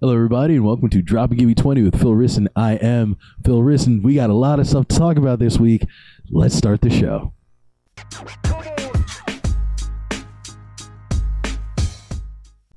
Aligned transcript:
Hello, 0.00 0.14
everybody, 0.14 0.54
and 0.54 0.64
welcome 0.64 0.88
to 0.90 1.02
Drop 1.02 1.30
and 1.30 1.40
Give 1.40 1.48
Me 1.48 1.56
20 1.56 1.82
with 1.82 2.00
Phil 2.00 2.12
Risson. 2.12 2.46
I 2.54 2.74
am 2.74 3.16
Phil 3.44 3.62
Risson. 3.62 4.00
We 4.00 4.14
got 4.14 4.30
a 4.30 4.32
lot 4.32 4.60
of 4.60 4.68
stuff 4.68 4.86
to 4.86 4.96
talk 4.96 5.16
about 5.16 5.40
this 5.40 5.58
week. 5.58 5.88
Let's 6.30 6.54
start 6.54 6.82
the 6.82 6.88
show. 6.88 7.32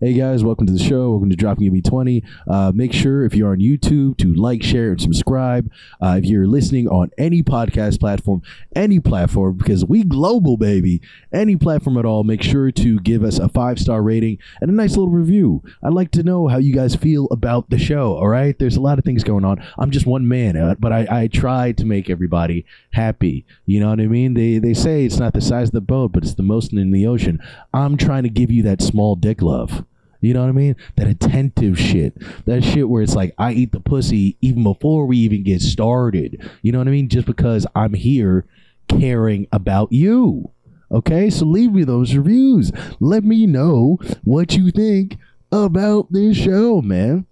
Hey 0.03 0.13
guys, 0.13 0.43
welcome 0.43 0.65
to 0.65 0.73
the 0.73 0.79
show. 0.79 1.11
Welcome 1.11 1.29
to 1.29 1.35
Dropping 1.35 1.65
Give 1.65 1.73
Me 1.73 1.81
20. 1.83 2.23
Uh, 2.47 2.71
make 2.73 2.91
sure 2.91 3.23
if 3.23 3.35
you're 3.35 3.51
on 3.51 3.59
YouTube 3.59 4.17
to 4.17 4.33
like, 4.33 4.63
share, 4.63 4.89
and 4.89 4.99
subscribe. 4.99 5.69
Uh, 6.01 6.15
if 6.17 6.25
you're 6.25 6.47
listening 6.47 6.87
on 6.87 7.11
any 7.19 7.43
podcast 7.43 7.99
platform, 7.99 8.41
any 8.75 8.99
platform, 8.99 9.57
because 9.57 9.85
we 9.85 10.03
global, 10.03 10.57
baby, 10.57 11.03
any 11.31 11.55
platform 11.55 11.99
at 11.99 12.05
all, 12.05 12.23
make 12.23 12.41
sure 12.41 12.71
to 12.71 12.99
give 13.01 13.23
us 13.23 13.37
a 13.37 13.47
five 13.47 13.77
star 13.77 14.01
rating 14.01 14.39
and 14.59 14.71
a 14.71 14.73
nice 14.73 14.97
little 14.97 15.11
review. 15.11 15.61
I'd 15.83 15.93
like 15.93 16.09
to 16.13 16.23
know 16.23 16.47
how 16.47 16.57
you 16.57 16.73
guys 16.73 16.95
feel 16.95 17.27
about 17.29 17.69
the 17.69 17.77
show, 17.77 18.15
all 18.15 18.27
right? 18.27 18.57
There's 18.57 18.77
a 18.77 18.81
lot 18.81 18.97
of 18.97 19.05
things 19.05 19.23
going 19.23 19.45
on. 19.45 19.63
I'm 19.77 19.91
just 19.91 20.07
one 20.07 20.27
man, 20.27 20.57
uh, 20.57 20.73
but 20.79 20.91
I, 20.91 21.05
I 21.11 21.27
try 21.27 21.73
to 21.73 21.85
make 21.85 22.09
everybody 22.09 22.65
happy. 22.93 23.45
You 23.67 23.79
know 23.79 23.91
what 23.91 24.01
I 24.01 24.07
mean? 24.07 24.33
They, 24.33 24.57
they 24.57 24.73
say 24.73 25.05
it's 25.05 25.19
not 25.19 25.35
the 25.35 25.41
size 25.41 25.67
of 25.67 25.73
the 25.73 25.81
boat, 25.81 26.11
but 26.11 26.23
it's 26.23 26.33
the 26.33 26.41
motion 26.41 26.79
in 26.79 26.91
the 26.91 27.05
ocean. 27.05 27.39
I'm 27.71 27.97
trying 27.97 28.23
to 28.23 28.29
give 28.29 28.49
you 28.49 28.63
that 28.63 28.81
small 28.81 29.15
dick 29.15 29.43
love. 29.43 29.85
You 30.21 30.33
know 30.33 30.41
what 30.41 30.49
I 30.49 30.53
mean? 30.53 30.75
That 30.95 31.07
attentive 31.07 31.79
shit. 31.79 32.15
That 32.45 32.63
shit 32.63 32.87
where 32.87 33.01
it's 33.01 33.15
like 33.15 33.33
I 33.37 33.53
eat 33.53 33.71
the 33.71 33.79
pussy 33.79 34.37
even 34.41 34.63
before 34.63 35.05
we 35.05 35.17
even 35.17 35.43
get 35.43 35.61
started. 35.61 36.49
You 36.61 36.71
know 36.71 36.77
what 36.77 36.87
I 36.87 36.91
mean? 36.91 37.09
Just 37.09 37.25
because 37.25 37.65
I'm 37.75 37.93
here 37.93 38.45
caring 38.87 39.47
about 39.51 39.91
you. 39.91 40.51
Okay? 40.91 41.29
So 41.29 41.45
leave 41.45 41.73
me 41.73 41.83
those 41.83 42.15
reviews. 42.15 42.71
Let 42.99 43.23
me 43.23 43.47
know 43.47 43.97
what 44.23 44.55
you 44.55 44.71
think 44.71 45.17
about 45.51 46.11
this 46.11 46.37
show, 46.37 46.81
man. 46.81 47.25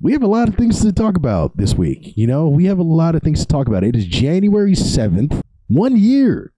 We 0.00 0.12
have 0.12 0.22
a 0.22 0.28
lot 0.28 0.48
of 0.48 0.56
things 0.56 0.82
to 0.82 0.92
talk 0.92 1.16
about 1.16 1.56
this 1.56 1.74
week. 1.74 2.16
You 2.16 2.26
know, 2.26 2.48
we 2.48 2.66
have 2.66 2.78
a 2.78 2.84
lot 2.84 3.14
of 3.14 3.22
things 3.22 3.40
to 3.40 3.46
talk 3.46 3.66
about. 3.66 3.82
It 3.82 3.96
is 3.96 4.04
January 4.04 4.72
7th, 4.72 5.40
one 5.68 5.96
year 5.96 6.52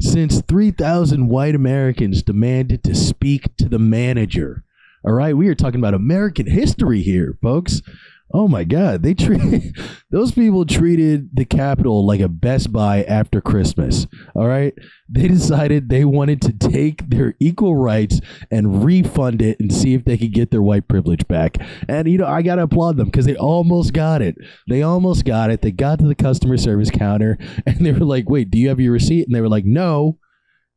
since 0.00 0.40
3,000 0.42 1.28
white 1.28 1.54
Americans 1.54 2.22
demanded 2.22 2.84
to 2.84 2.94
speak 2.94 3.56
to 3.56 3.68
the 3.68 3.78
manager. 3.78 4.63
All 5.06 5.12
right, 5.12 5.36
we 5.36 5.48
are 5.48 5.54
talking 5.54 5.80
about 5.80 5.92
American 5.92 6.46
history 6.46 7.02
here, 7.02 7.36
folks. 7.42 7.82
Oh 8.32 8.48
my 8.48 8.64
God, 8.64 9.02
they 9.02 9.12
treat 9.12 9.76
those 10.10 10.32
people 10.32 10.64
treated 10.64 11.28
the 11.34 11.44
Capitol 11.44 12.06
like 12.06 12.20
a 12.20 12.28
Best 12.28 12.72
Buy 12.72 13.02
after 13.02 13.42
Christmas. 13.42 14.06
All 14.34 14.48
right, 14.48 14.72
they 15.06 15.28
decided 15.28 15.90
they 15.90 16.06
wanted 16.06 16.40
to 16.42 16.54
take 16.54 17.06
their 17.10 17.34
equal 17.38 17.76
rights 17.76 18.22
and 18.50 18.82
refund 18.82 19.42
it 19.42 19.60
and 19.60 19.70
see 19.70 19.92
if 19.92 20.06
they 20.06 20.16
could 20.16 20.32
get 20.32 20.50
their 20.50 20.62
white 20.62 20.88
privilege 20.88 21.28
back. 21.28 21.58
And 21.86 22.08
you 22.08 22.16
know, 22.16 22.26
I 22.26 22.40
gotta 22.40 22.62
applaud 22.62 22.96
them 22.96 23.06
because 23.10 23.26
they 23.26 23.36
almost 23.36 23.92
got 23.92 24.22
it. 24.22 24.36
They 24.70 24.80
almost 24.80 25.26
got 25.26 25.50
it. 25.50 25.60
They 25.60 25.70
got 25.70 25.98
to 25.98 26.06
the 26.06 26.14
customer 26.14 26.56
service 26.56 26.90
counter 26.90 27.36
and 27.66 27.84
they 27.84 27.92
were 27.92 28.06
like, 28.06 28.30
"Wait, 28.30 28.50
do 28.50 28.56
you 28.56 28.70
have 28.70 28.80
your 28.80 28.94
receipt?" 28.94 29.26
And 29.26 29.36
they 29.36 29.42
were 29.42 29.50
like, 29.50 29.66
"No." 29.66 30.18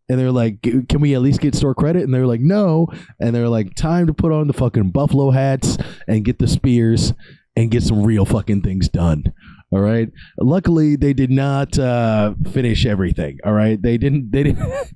And 0.09 0.19
they're 0.19 0.31
like, 0.31 0.61
"Can 0.61 1.01
we 1.01 1.15
at 1.15 1.21
least 1.21 1.41
get 1.41 1.55
store 1.55 1.75
credit?" 1.75 2.03
And 2.03 2.13
they're 2.13 2.27
like, 2.27 2.41
"No." 2.41 2.87
And 3.19 3.35
they're 3.35 3.49
like, 3.49 3.75
"Time 3.75 4.07
to 4.07 4.13
put 4.13 4.31
on 4.31 4.47
the 4.47 4.53
fucking 4.53 4.91
buffalo 4.91 5.31
hats 5.31 5.77
and 6.07 6.23
get 6.23 6.39
the 6.39 6.47
spears 6.47 7.13
and 7.55 7.71
get 7.71 7.83
some 7.83 8.03
real 8.03 8.25
fucking 8.25 8.61
things 8.61 8.87
done." 8.89 9.33
All 9.71 9.81
right. 9.81 10.09
Luckily, 10.39 10.95
they 10.95 11.13
did 11.13 11.29
not 11.29 11.77
uh, 11.77 12.35
finish 12.51 12.85
everything. 12.85 13.37
All 13.43 13.51
right. 13.51 13.81
They 13.81 13.97
didn't. 13.97 14.31
They 14.31 14.43
didn't. 14.43 14.93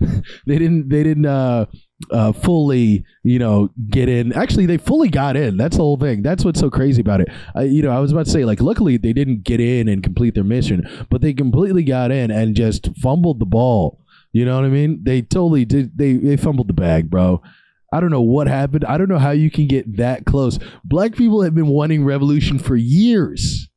they 0.46 0.58
didn't. 0.58 0.88
They 0.88 1.02
didn't. 1.02 1.26
Uh, 1.26 1.66
uh, 2.10 2.32
fully, 2.32 3.04
you 3.22 3.38
know, 3.38 3.70
get 3.90 4.08
in. 4.08 4.32
Actually, 4.32 4.66
they 4.66 4.76
fully 4.76 5.08
got 5.08 5.36
in. 5.36 5.56
That's 5.56 5.76
the 5.76 5.82
whole 5.82 5.96
thing. 5.96 6.22
That's 6.22 6.44
what's 6.44 6.60
so 6.60 6.70
crazy 6.70 7.00
about 7.00 7.20
it. 7.20 7.28
Uh, 7.56 7.62
you 7.62 7.82
know, 7.82 7.90
I 7.90 7.98
was 7.98 8.12
about 8.12 8.26
to 8.26 8.30
say, 8.30 8.44
like, 8.44 8.60
luckily 8.60 8.96
they 8.96 9.12
didn't 9.12 9.42
get 9.44 9.60
in 9.60 9.88
and 9.88 10.02
complete 10.02 10.34
their 10.34 10.44
mission, 10.44 10.88
but 11.10 11.20
they 11.20 11.34
completely 11.34 11.82
got 11.82 12.10
in 12.10 12.30
and 12.30 12.54
just 12.54 12.94
fumbled 12.96 13.40
the 13.40 13.46
ball. 13.46 14.00
You 14.32 14.44
know 14.44 14.56
what 14.56 14.64
I 14.64 14.68
mean? 14.68 15.00
They 15.02 15.22
totally 15.22 15.64
did. 15.64 15.96
They 15.96 16.14
they 16.14 16.36
fumbled 16.36 16.68
the 16.68 16.74
bag, 16.74 17.10
bro. 17.10 17.42
I 17.92 18.00
don't 18.00 18.10
know 18.10 18.20
what 18.20 18.48
happened. 18.48 18.84
I 18.84 18.98
don't 18.98 19.08
know 19.08 19.18
how 19.18 19.30
you 19.30 19.50
can 19.50 19.66
get 19.66 19.96
that 19.96 20.26
close. 20.26 20.58
Black 20.84 21.14
people 21.14 21.42
have 21.42 21.54
been 21.54 21.68
wanting 21.68 22.04
revolution 22.04 22.58
for 22.58 22.76
years, 22.76 23.68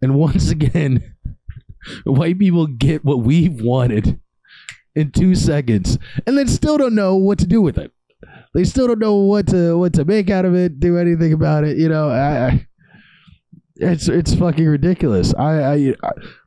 and 0.00 0.14
once 0.14 0.50
again, 0.50 1.14
white 2.04 2.38
people 2.38 2.66
get 2.66 3.04
what 3.04 3.20
we've 3.20 3.60
wanted 3.60 4.20
in 4.94 5.12
two 5.12 5.34
seconds, 5.34 5.98
and 6.26 6.38
then 6.38 6.48
still 6.48 6.78
don't 6.78 6.94
know 6.94 7.16
what 7.16 7.38
to 7.40 7.46
do 7.46 7.60
with 7.60 7.76
it. 7.76 7.92
They 8.54 8.64
still 8.64 8.86
don't 8.86 8.98
know 8.98 9.16
what 9.16 9.48
to 9.48 9.76
what 9.76 9.92
to 9.94 10.06
make 10.06 10.30
out 10.30 10.46
of 10.46 10.54
it, 10.54 10.80
do 10.80 10.96
anything 10.96 11.34
about 11.34 11.64
it. 11.64 11.76
You 11.76 11.90
know, 11.90 12.08
I, 12.08 12.46
I 12.46 12.66
it's 13.76 14.08
it's 14.08 14.34
fucking 14.34 14.66
ridiculous. 14.66 15.34
I, 15.34 15.74
I, 15.74 15.94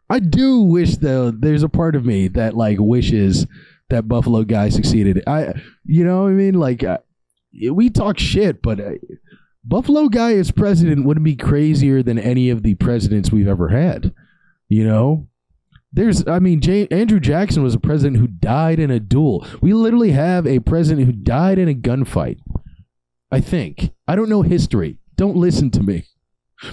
I 0.09 0.19
do 0.19 0.61
wish 0.61 0.97
though. 0.97 1.31
There's 1.31 1.63
a 1.63 1.69
part 1.69 1.95
of 1.95 2.05
me 2.05 2.27
that 2.29 2.55
like 2.55 2.77
wishes 2.79 3.45
that 3.89 4.07
Buffalo 4.07 4.43
guy 4.43 4.69
succeeded. 4.69 5.23
I, 5.27 5.53
you 5.85 6.03
know, 6.03 6.23
what 6.23 6.29
I 6.29 6.33
mean, 6.33 6.55
like 6.55 6.83
uh, 6.83 6.99
we 7.71 7.89
talk 7.89 8.19
shit, 8.19 8.61
but 8.61 8.79
uh, 8.79 8.91
Buffalo 9.63 10.07
guy 10.07 10.33
as 10.33 10.51
president 10.51 11.05
wouldn't 11.05 11.23
be 11.23 11.35
crazier 11.35 12.01
than 12.01 12.17
any 12.17 12.49
of 12.49 12.63
the 12.63 12.75
presidents 12.75 13.31
we've 13.31 13.47
ever 13.47 13.69
had. 13.69 14.13
You 14.67 14.87
know, 14.87 15.27
there's, 15.91 16.27
I 16.27 16.39
mean, 16.39 16.61
J- 16.61 16.87
Andrew 16.89 17.19
Jackson 17.19 17.63
was 17.63 17.73
a 17.73 17.79
president 17.79 18.17
who 18.17 18.27
died 18.27 18.79
in 18.79 18.91
a 18.91 18.99
duel. 18.99 19.45
We 19.61 19.73
literally 19.73 20.11
have 20.11 20.45
a 20.45 20.59
president 20.59 21.07
who 21.07 21.13
died 21.13 21.57
in 21.57 21.67
a 21.67 21.73
gunfight. 21.73 22.39
I 23.31 23.41
think. 23.41 23.91
I 24.07 24.15
don't 24.15 24.29
know 24.29 24.41
history. 24.41 24.97
Don't 25.15 25.35
listen 25.35 25.69
to 25.71 25.83
me 25.83 26.05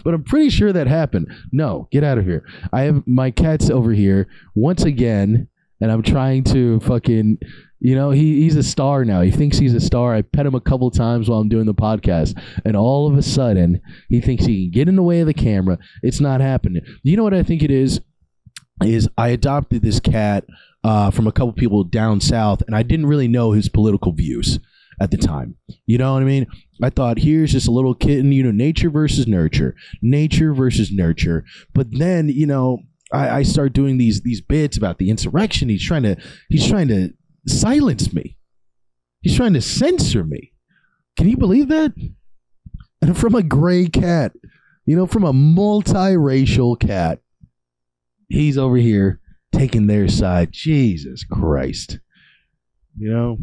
but 0.04 0.14
I'm 0.14 0.24
pretty 0.24 0.50
sure 0.50 0.72
that 0.72 0.86
happened. 0.86 1.28
No, 1.52 1.88
get 1.90 2.04
out 2.04 2.18
of 2.18 2.24
here. 2.24 2.44
I 2.72 2.82
have 2.82 3.06
my 3.06 3.30
cat's 3.30 3.70
over 3.70 3.92
here 3.92 4.28
once 4.54 4.84
again, 4.84 5.48
and 5.80 5.90
I'm 5.90 6.02
trying 6.02 6.44
to 6.44 6.80
fucking, 6.80 7.38
you 7.80 7.94
know, 7.94 8.10
he, 8.10 8.42
he's 8.42 8.56
a 8.56 8.62
star 8.62 9.04
now. 9.04 9.20
He 9.20 9.30
thinks 9.30 9.58
he's 9.58 9.74
a 9.74 9.80
star. 9.80 10.14
I 10.14 10.22
pet 10.22 10.46
him 10.46 10.54
a 10.54 10.60
couple 10.60 10.90
times 10.90 11.28
while 11.28 11.40
I'm 11.40 11.48
doing 11.48 11.66
the 11.66 11.74
podcast, 11.74 12.40
and 12.64 12.76
all 12.76 13.10
of 13.10 13.16
a 13.16 13.22
sudden, 13.22 13.80
he 14.08 14.20
thinks 14.20 14.44
he 14.44 14.64
can 14.64 14.72
get 14.72 14.88
in 14.88 14.96
the 14.96 15.02
way 15.02 15.20
of 15.20 15.26
the 15.26 15.34
camera. 15.34 15.78
It's 16.02 16.20
not 16.20 16.40
happening. 16.40 16.82
You 17.02 17.16
know 17.16 17.24
what 17.24 17.34
I 17.34 17.42
think 17.42 17.62
it 17.62 17.70
is? 17.70 18.00
Is 18.84 19.08
I 19.16 19.28
adopted 19.28 19.82
this 19.82 20.00
cat 20.00 20.44
uh, 20.84 21.10
from 21.10 21.26
a 21.26 21.32
couple 21.32 21.52
people 21.52 21.82
down 21.82 22.20
south, 22.20 22.62
and 22.66 22.76
I 22.76 22.82
didn't 22.82 23.06
really 23.06 23.28
know 23.28 23.52
his 23.52 23.68
political 23.68 24.12
views 24.12 24.58
at 25.00 25.10
the 25.10 25.16
time. 25.16 25.56
You 25.86 25.98
know 25.98 26.14
what 26.14 26.22
I 26.22 26.26
mean? 26.26 26.46
I 26.82 26.90
thought 26.90 27.18
here's 27.18 27.52
just 27.52 27.68
a 27.68 27.72
little 27.72 27.94
kitten, 27.94 28.32
you 28.32 28.42
know, 28.42 28.50
nature 28.50 28.90
versus 28.90 29.26
nurture, 29.26 29.74
nature 30.02 30.52
versus 30.52 30.90
nurture. 30.92 31.44
But 31.74 31.88
then, 31.90 32.28
you 32.28 32.46
know, 32.46 32.80
I, 33.12 33.38
I 33.38 33.42
start 33.42 33.72
doing 33.72 33.98
these 33.98 34.22
these 34.22 34.40
bits 34.40 34.76
about 34.76 34.98
the 34.98 35.10
insurrection. 35.10 35.68
He's 35.68 35.84
trying 35.84 36.02
to 36.02 36.16
he's 36.48 36.66
trying 36.68 36.88
to 36.88 37.12
silence 37.46 38.12
me. 38.12 38.36
He's 39.20 39.36
trying 39.36 39.54
to 39.54 39.62
censor 39.62 40.24
me. 40.24 40.52
Can 41.16 41.28
you 41.28 41.36
believe 41.36 41.68
that? 41.68 41.92
And 43.02 43.16
from 43.16 43.34
a 43.34 43.42
gray 43.42 43.86
cat, 43.86 44.32
you 44.84 44.96
know, 44.96 45.06
from 45.06 45.24
a 45.24 45.32
multiracial 45.32 46.78
cat, 46.78 47.20
he's 48.28 48.58
over 48.58 48.76
here 48.76 49.20
taking 49.52 49.86
their 49.86 50.08
side. 50.08 50.52
Jesus 50.52 51.24
Christ. 51.24 51.98
You 52.98 53.10
know, 53.10 53.38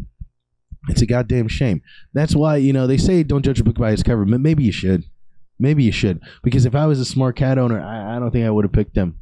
it's 0.90 1.02
a 1.02 1.06
goddamn 1.06 1.48
shame. 1.48 1.82
That's 2.14 2.36
why, 2.36 2.58
you 2.58 2.74
know, 2.74 2.88
they 2.88 2.98
say 2.98 3.24
don't 3.24 3.44
judge 3.44 3.60
a 3.60 3.64
book 3.64 3.78
by 3.78 3.92
its 3.92 4.04
cover, 4.04 4.26
but 4.26 4.40
maybe 4.40 4.64
you 4.64 4.72
should. 4.72 5.04
Maybe 5.60 5.84
you 5.84 5.92
should. 5.92 6.22
Because 6.44 6.66
if 6.66 6.76
I 6.76 6.88
was 6.88 7.00
a 7.00 7.06
smart 7.06 7.36
cat 7.36 7.58
owner, 7.58 7.82
I, 7.82 8.16
I 8.16 8.20
don't 8.20 8.32
think 8.32 8.46
I 8.46 8.50
would 8.50 8.66
have 8.66 8.74
picked 8.74 8.98
him. 8.98 9.20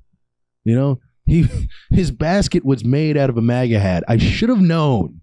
You 0.64 0.76
know? 0.76 1.00
He 1.26 1.48
his 1.90 2.12
basket 2.12 2.66
was 2.66 2.84
made 2.84 3.18
out 3.18 3.30
of 3.30 3.38
a 3.38 3.42
MAGA 3.42 3.80
hat. 3.80 4.04
I 4.08 4.18
should 4.18 4.50
have 4.50 4.62
known. 4.62 5.22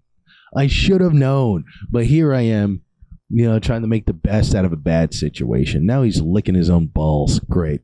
I 0.55 0.67
should 0.67 1.01
have 1.01 1.13
known. 1.13 1.65
But 1.89 2.05
here 2.05 2.33
I 2.33 2.41
am, 2.41 2.81
you 3.29 3.47
know, 3.47 3.59
trying 3.59 3.81
to 3.81 3.87
make 3.87 4.05
the 4.05 4.13
best 4.13 4.55
out 4.55 4.65
of 4.65 4.73
a 4.73 4.77
bad 4.77 5.13
situation. 5.13 5.85
Now 5.85 6.03
he's 6.03 6.21
licking 6.21 6.55
his 6.55 6.69
own 6.69 6.87
balls. 6.87 7.39
Great. 7.41 7.81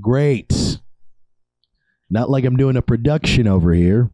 Great. 0.00 0.78
Not 2.10 2.28
like 2.28 2.44
I'm 2.44 2.56
doing 2.56 2.76
a 2.76 2.82
production 2.82 3.46
over 3.46 3.72
here. 3.72 4.10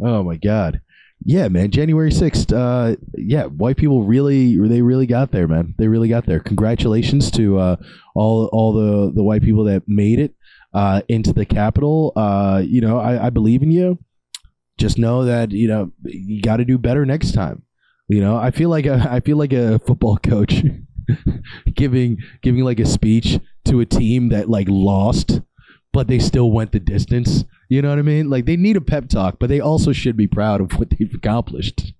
Oh 0.00 0.22
my 0.22 0.36
god. 0.36 0.80
Yeah, 1.24 1.48
man. 1.48 1.70
January 1.70 2.10
sixth. 2.10 2.52
Uh, 2.52 2.96
yeah, 3.16 3.44
white 3.44 3.76
people 3.76 4.02
really, 4.02 4.56
they 4.56 4.82
really 4.82 5.06
got 5.06 5.32
there, 5.32 5.48
man. 5.48 5.74
They 5.78 5.88
really 5.88 6.08
got 6.08 6.26
there. 6.26 6.40
Congratulations 6.40 7.30
to 7.32 7.58
uh, 7.58 7.76
all 8.14 8.46
all 8.52 8.72
the 8.72 9.12
the 9.12 9.22
white 9.22 9.42
people 9.42 9.64
that 9.64 9.84
made 9.86 10.18
it 10.18 10.34
uh, 10.74 11.02
into 11.08 11.32
the 11.32 11.46
Capitol. 11.46 12.12
Uh, 12.14 12.62
you 12.64 12.80
know, 12.80 12.98
I, 12.98 13.26
I 13.26 13.30
believe 13.30 13.62
in 13.62 13.70
you. 13.70 13.98
Just 14.76 14.98
know 14.98 15.24
that 15.24 15.52
you 15.52 15.68
know 15.68 15.92
you 16.04 16.42
got 16.42 16.58
to 16.58 16.64
do 16.64 16.76
better 16.76 17.06
next 17.06 17.32
time. 17.32 17.62
You 18.08 18.20
know, 18.20 18.36
I 18.36 18.50
feel 18.50 18.68
like 18.68 18.86
a, 18.86 19.08
I 19.10 19.20
feel 19.20 19.38
like 19.38 19.52
a 19.52 19.78
football 19.78 20.18
coach 20.18 20.62
giving 21.74 22.18
giving 22.42 22.64
like 22.64 22.80
a 22.80 22.86
speech 22.86 23.38
to 23.66 23.80
a 23.80 23.86
team 23.86 24.28
that 24.28 24.50
like 24.50 24.66
lost, 24.68 25.40
but 25.94 26.08
they 26.08 26.18
still 26.18 26.50
went 26.50 26.72
the 26.72 26.80
distance 26.80 27.44
you 27.68 27.82
know 27.82 27.90
what 27.90 27.98
I 27.98 28.02
mean? 28.02 28.30
Like 28.30 28.44
they 28.46 28.56
need 28.56 28.76
a 28.76 28.80
pep 28.80 29.08
talk, 29.08 29.38
but 29.38 29.48
they 29.48 29.60
also 29.60 29.92
should 29.92 30.16
be 30.16 30.26
proud 30.26 30.60
of 30.60 30.78
what 30.78 30.90
they've 30.90 31.14
accomplished. 31.14 31.92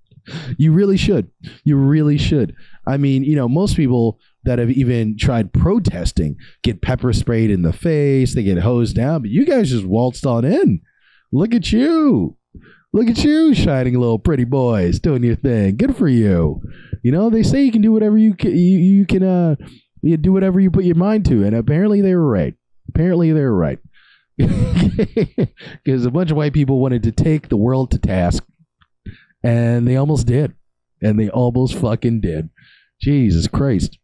you 0.57 0.73
really 0.73 0.97
should. 0.97 1.31
You 1.65 1.77
really 1.77 2.19
should. 2.19 2.55
I 2.87 2.97
mean, 2.97 3.25
you 3.25 3.37
know, 3.37 3.49
most 3.49 3.77
people 3.77 4.21
that 4.45 4.59
have 4.59 4.71
even 4.71 5.17
tried 5.17 5.53
protesting 5.53 6.37
get 6.63 6.83
pepper 6.83 7.13
sprayed 7.13 7.51
in 7.51 7.63
the 7.63 7.73
face, 7.73 8.35
they 8.35 8.43
get 8.43 8.59
hosed 8.59 8.97
down, 8.97 9.23
but 9.23 9.31
you 9.31 9.45
guys 9.47 9.71
just 9.71 9.87
waltzed 9.87 10.27
on 10.27 10.45
in. 10.45 10.81
Look 11.33 11.55
at 11.55 11.73
you. 11.73 12.37
Look 12.93 13.09
at 13.09 13.25
you, 13.25 13.55
shining 13.55 13.99
little 13.99 14.21
pretty 14.21 14.45
boys, 14.45 15.01
doing 15.01 15.25
your 15.25 15.35
thing. 15.35 15.77
Good 15.77 15.97
for 15.97 16.07
you. 16.07 16.63
You 17.03 17.11
know, 17.11 17.29
they 17.29 17.43
say 17.43 17.65
you 17.65 17.73
can 17.73 17.83
do 17.83 17.91
whatever 17.91 18.17
you 18.17 18.35
can, 18.35 18.53
you, 18.53 18.79
you 18.79 19.07
can 19.07 19.23
uh 19.25 19.57
you 20.03 20.17
do 20.19 20.33
whatever 20.33 20.61
you 20.61 20.71
put 20.71 20.85
your 20.85 20.95
mind 20.95 21.25
to, 21.27 21.45
and 21.45 21.57
apparently 21.57 22.01
they 22.03 22.15
were 22.15 22.31
right. 22.31 22.55
Apparently 22.95 23.33
they 23.33 23.41
were 23.41 23.57
right. 23.57 23.79
Because 24.39 26.07
a 26.07 26.11
bunch 26.11 26.31
of 26.31 26.37
white 26.37 26.53
people 26.53 26.81
wanted 26.81 27.03
to 27.05 27.13
take 27.13 27.49
the 27.49 27.57
world 27.57 27.91
to 27.91 27.99
task, 27.99 28.45
and 29.43 29.87
they 29.87 29.97
almost 29.97 30.27
did. 30.27 30.55
And 31.03 31.19
they 31.19 31.29
almost 31.29 31.75
fucking 31.75 32.21
did. 32.21 32.51
Jesus 33.01 33.47
Christ. 33.49 33.99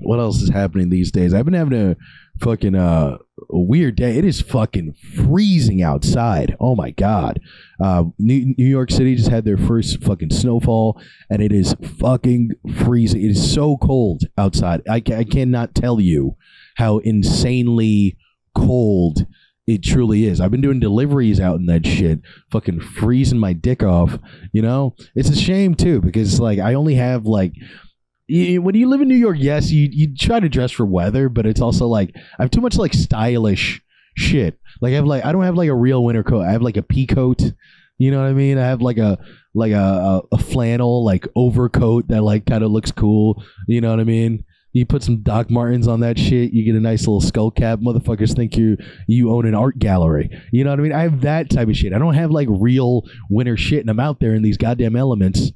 What 0.00 0.18
else 0.18 0.42
is 0.42 0.50
happening 0.50 0.90
these 0.90 1.10
days? 1.10 1.32
I've 1.32 1.46
been 1.46 1.54
having 1.54 1.78
a 1.78 1.96
fucking 2.40 2.74
uh, 2.74 3.16
a 3.50 3.58
weird 3.58 3.96
day. 3.96 4.18
It 4.18 4.26
is 4.26 4.42
fucking 4.42 4.92
freezing 4.92 5.82
outside. 5.82 6.54
Oh 6.60 6.76
my 6.76 6.90
god. 6.90 7.40
Uh, 7.82 8.04
New, 8.18 8.54
New 8.58 8.66
York 8.66 8.90
City 8.90 9.14
just 9.16 9.30
had 9.30 9.46
their 9.46 9.56
first 9.56 10.02
fucking 10.02 10.30
snowfall, 10.30 11.00
and 11.30 11.40
it 11.42 11.50
is 11.50 11.74
fucking 11.98 12.50
freezing. 12.74 13.22
It 13.22 13.30
is 13.30 13.54
so 13.54 13.78
cold 13.78 14.24
outside. 14.36 14.82
I, 14.88 14.96
I 14.96 15.24
cannot 15.24 15.74
tell 15.74 15.98
you 15.98 16.36
how 16.76 16.98
insanely 16.98 18.18
cold 18.54 19.26
it 19.66 19.82
truly 19.82 20.26
is. 20.26 20.40
I've 20.40 20.50
been 20.50 20.60
doing 20.60 20.78
deliveries 20.78 21.40
out 21.40 21.58
in 21.58 21.66
that 21.66 21.86
shit, 21.86 22.20
fucking 22.50 22.80
freezing 22.80 23.38
my 23.38 23.54
dick 23.54 23.82
off. 23.82 24.18
You 24.52 24.62
know, 24.62 24.94
it's 25.14 25.30
a 25.30 25.36
shame 25.36 25.74
too 25.74 26.00
because 26.02 26.38
like 26.38 26.58
I 26.58 26.74
only 26.74 26.96
have 26.96 27.24
like. 27.24 27.52
You, 28.28 28.60
when 28.60 28.74
you 28.74 28.88
live 28.88 29.00
in 29.00 29.08
New 29.08 29.16
York, 29.16 29.36
yes, 29.38 29.70
you 29.70 29.88
you 29.92 30.14
try 30.16 30.40
to 30.40 30.48
dress 30.48 30.72
for 30.72 30.84
weather, 30.84 31.28
but 31.28 31.46
it's 31.46 31.60
also 31.60 31.86
like 31.86 32.12
I 32.38 32.42
have 32.42 32.50
too 32.50 32.60
much 32.60 32.76
like 32.76 32.92
stylish 32.92 33.82
shit. 34.16 34.58
Like 34.80 34.92
I 34.92 34.96
have 34.96 35.06
like 35.06 35.24
I 35.24 35.32
don't 35.32 35.44
have 35.44 35.56
like 35.56 35.68
a 35.68 35.74
real 35.74 36.02
winter 36.02 36.24
coat. 36.24 36.42
I 36.42 36.52
have 36.52 36.62
like 36.62 36.76
a 36.76 36.82
pea 36.82 37.06
coat. 37.06 37.42
You 37.98 38.10
know 38.10 38.20
what 38.20 38.28
I 38.28 38.32
mean? 38.32 38.58
I 38.58 38.66
have 38.66 38.82
like 38.82 38.98
a 38.98 39.18
like 39.54 39.72
a, 39.72 40.22
a, 40.30 40.36
flannel 40.36 41.02
like 41.02 41.26
overcoat 41.34 42.08
that 42.08 42.22
like 42.22 42.44
kind 42.44 42.62
of 42.62 42.70
looks 42.70 42.92
cool. 42.92 43.42
You 43.66 43.80
know 43.80 43.90
what 43.90 44.00
I 44.00 44.04
mean? 44.04 44.44
You 44.74 44.84
put 44.84 45.02
some 45.02 45.22
Doc 45.22 45.50
Martens 45.50 45.88
on 45.88 46.00
that 46.00 46.18
shit. 46.18 46.52
You 46.52 46.62
get 46.62 46.74
a 46.74 46.80
nice 46.80 47.00
little 47.06 47.22
skull 47.22 47.50
cap. 47.50 47.78
Motherfuckers 47.78 48.36
think 48.36 48.56
you 48.58 48.76
you 49.06 49.32
own 49.32 49.46
an 49.46 49.54
art 49.54 49.78
gallery. 49.78 50.28
You 50.52 50.64
know 50.64 50.70
what 50.70 50.80
I 50.80 50.82
mean? 50.82 50.92
I 50.92 51.02
have 51.02 51.22
that 51.22 51.48
type 51.48 51.68
of 51.68 51.76
shit. 51.76 51.94
I 51.94 51.98
don't 51.98 52.14
have 52.14 52.30
like 52.30 52.48
real 52.50 53.04
winter 53.30 53.56
shit, 53.56 53.80
and 53.80 53.88
I'm 53.88 54.00
out 54.00 54.20
there 54.20 54.34
in 54.34 54.42
these 54.42 54.58
goddamn 54.58 54.96
elements. 54.96 55.52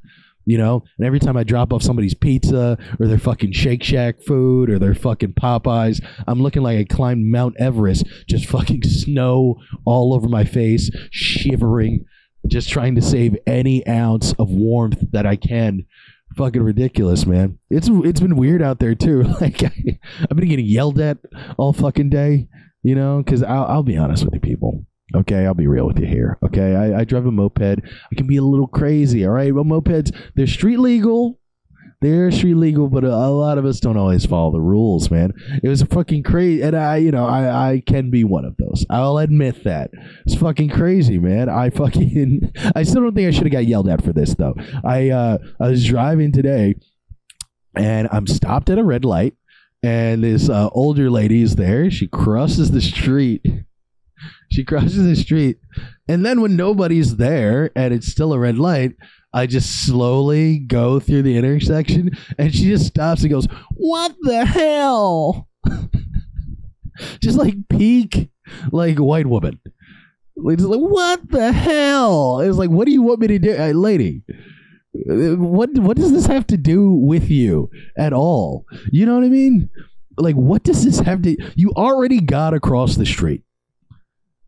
You 0.46 0.58
know, 0.58 0.82
and 0.98 1.06
every 1.06 1.20
time 1.20 1.36
I 1.36 1.44
drop 1.44 1.72
off 1.72 1.82
somebody's 1.82 2.14
pizza 2.14 2.78
or 2.98 3.06
their 3.06 3.18
fucking 3.18 3.52
Shake 3.52 3.82
Shack 3.84 4.22
food 4.22 4.70
or 4.70 4.78
their 4.78 4.94
fucking 4.94 5.34
Popeyes, 5.34 6.04
I'm 6.26 6.42
looking 6.42 6.62
like 6.62 6.78
I 6.78 6.84
climbed 6.84 7.30
Mount 7.30 7.56
Everest, 7.58 8.06
just 8.26 8.46
fucking 8.46 8.82
snow 8.82 9.56
all 9.84 10.14
over 10.14 10.28
my 10.28 10.44
face, 10.44 10.90
shivering, 11.10 12.04
just 12.46 12.70
trying 12.70 12.94
to 12.94 13.02
save 13.02 13.36
any 13.46 13.86
ounce 13.86 14.32
of 14.38 14.50
warmth 14.50 15.04
that 15.12 15.26
I 15.26 15.36
can 15.36 15.84
fucking 16.36 16.62
ridiculous, 16.62 17.26
man. 17.26 17.58
It's 17.68 17.88
it's 17.90 18.20
been 18.20 18.36
weird 18.36 18.62
out 18.62 18.78
there 18.78 18.94
too. 18.94 19.22
Like 19.40 19.62
I, 19.62 19.98
I've 20.22 20.36
been 20.36 20.48
getting 20.48 20.66
yelled 20.66 21.00
at 21.00 21.18
all 21.56 21.72
fucking 21.72 22.10
day, 22.10 22.48
you 22.82 22.94
know. 22.94 23.22
Because 23.22 23.42
I'll, 23.42 23.64
I'll 23.64 23.82
be 23.82 23.96
honest 23.96 24.24
with 24.24 24.34
you, 24.34 24.40
people. 24.40 24.84
Okay, 25.14 25.46
I'll 25.46 25.54
be 25.54 25.66
real 25.66 25.86
with 25.86 25.98
you 25.98 26.06
here. 26.06 26.38
Okay, 26.42 26.74
I, 26.74 27.00
I 27.00 27.04
drive 27.04 27.26
a 27.26 27.32
moped. 27.32 27.62
I 27.62 28.14
can 28.16 28.26
be 28.26 28.36
a 28.36 28.42
little 28.42 28.68
crazy. 28.68 29.26
All 29.26 29.32
right, 29.32 29.54
well, 29.54 29.64
mopeds 29.64 30.14
they're 30.34 30.46
street 30.46 30.78
legal. 30.78 31.40
They're 32.00 32.30
street 32.30 32.54
legal, 32.54 32.88
but 32.88 33.04
a, 33.04 33.08
lot 33.08 33.58
of 33.58 33.66
us 33.66 33.78
don't 33.78 33.98
always 33.98 34.24
follow 34.24 34.52
the 34.52 34.60
rules, 34.60 35.10
man. 35.10 35.34
It 35.62 35.68
was 35.68 35.82
fucking 35.82 36.22
crazy, 36.22 36.62
and 36.62 36.74
I, 36.74 36.96
you 36.96 37.10
know, 37.10 37.26
I, 37.26 37.72
I 37.72 37.82
can 37.86 38.10
be 38.10 38.24
one 38.24 38.46
of 38.46 38.56
those. 38.56 38.86
I'll 38.88 39.18
admit 39.18 39.64
that 39.64 39.90
it's 40.24 40.34
fucking 40.34 40.70
crazy, 40.70 41.18
man. 41.18 41.50
I 41.50 41.68
fucking, 41.68 42.52
I 42.74 42.84
still 42.84 43.02
don't 43.02 43.14
think 43.14 43.28
I 43.28 43.32
should 43.32 43.44
have 43.44 43.52
got 43.52 43.66
yelled 43.66 43.88
at 43.88 44.02
for 44.02 44.14
this 44.14 44.34
though. 44.34 44.54
I, 44.82 45.10
uh, 45.10 45.38
I 45.60 45.68
was 45.68 45.84
driving 45.84 46.32
today, 46.32 46.76
and 47.76 48.08
I'm 48.10 48.26
stopped 48.26 48.70
at 48.70 48.78
a 48.78 48.84
red 48.84 49.04
light, 49.04 49.34
and 49.82 50.24
this 50.24 50.48
uh, 50.48 50.70
older 50.72 51.10
lady 51.10 51.42
is 51.42 51.56
there. 51.56 51.90
She 51.90 52.08
crosses 52.08 52.70
the 52.70 52.80
street. 52.80 53.44
She 54.50 54.64
crosses 54.64 55.04
the 55.04 55.16
street, 55.16 55.58
and 56.08 56.24
then 56.26 56.40
when 56.40 56.56
nobody's 56.56 57.16
there 57.16 57.70
and 57.76 57.94
it's 57.94 58.08
still 58.08 58.32
a 58.32 58.38
red 58.38 58.58
light, 58.58 58.96
I 59.32 59.46
just 59.46 59.86
slowly 59.86 60.58
go 60.58 60.98
through 60.98 61.22
the 61.22 61.36
intersection 61.36 62.10
and 62.38 62.52
she 62.52 62.64
just 62.64 62.86
stops 62.86 63.22
and 63.22 63.30
goes, 63.30 63.46
What 63.76 64.16
the 64.22 64.44
hell? 64.44 65.48
just 67.20 67.38
like 67.38 67.54
peak, 67.68 68.30
like 68.72 68.98
white 68.98 69.26
woman. 69.26 69.60
Like, 70.36 70.60
like, 70.60 70.80
what 70.80 71.30
the 71.30 71.52
hell? 71.52 72.40
It 72.40 72.48
was 72.48 72.58
like, 72.58 72.70
what 72.70 72.86
do 72.86 72.92
you 72.92 73.02
want 73.02 73.20
me 73.20 73.26
to 73.28 73.38
do? 73.38 73.56
Uh, 73.56 73.72
lady, 73.72 74.22
what 74.92 75.70
what 75.78 75.96
does 75.96 76.12
this 76.12 76.26
have 76.26 76.46
to 76.48 76.56
do 76.56 76.90
with 76.90 77.30
you 77.30 77.70
at 77.96 78.12
all? 78.12 78.64
You 78.90 79.06
know 79.06 79.14
what 79.14 79.24
I 79.24 79.28
mean? 79.28 79.68
Like, 80.16 80.34
what 80.34 80.62
does 80.62 80.84
this 80.84 81.00
have 81.00 81.22
to? 81.22 81.36
You 81.54 81.72
already 81.76 82.20
got 82.20 82.54
across 82.54 82.96
the 82.96 83.06
street. 83.06 83.42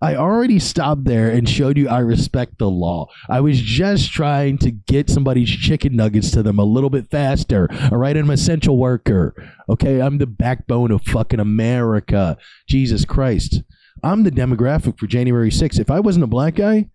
I 0.02 0.16
already 0.16 0.58
stopped 0.58 1.04
there 1.04 1.30
and 1.30 1.48
showed 1.48 1.78
you 1.78 1.88
I 1.88 2.00
respect 2.00 2.58
the 2.58 2.68
law. 2.68 3.06
I 3.30 3.40
was 3.40 3.60
just 3.60 4.10
trying 4.10 4.58
to 4.58 4.72
get 4.72 5.08
somebody's 5.08 5.48
chicken 5.48 5.94
nuggets 5.94 6.32
to 6.32 6.42
them 6.42 6.58
a 6.58 6.64
little 6.64 6.90
bit 6.90 7.08
faster. 7.08 7.68
All 7.92 7.98
right, 7.98 8.16
I'm 8.16 8.28
an 8.28 8.34
essential 8.34 8.76
worker. 8.76 9.32
Okay, 9.68 10.02
I'm 10.02 10.18
the 10.18 10.26
backbone 10.26 10.90
of 10.90 11.04
fucking 11.04 11.38
America. 11.38 12.36
Jesus 12.68 13.04
Christ. 13.04 13.62
I'm 14.02 14.24
the 14.24 14.32
demographic 14.32 14.98
for 14.98 15.06
January 15.06 15.50
6th. 15.50 15.78
If 15.78 15.88
I 15.88 16.00
wasn't 16.00 16.24
a 16.24 16.28
black 16.28 16.56
guy, 16.56 16.90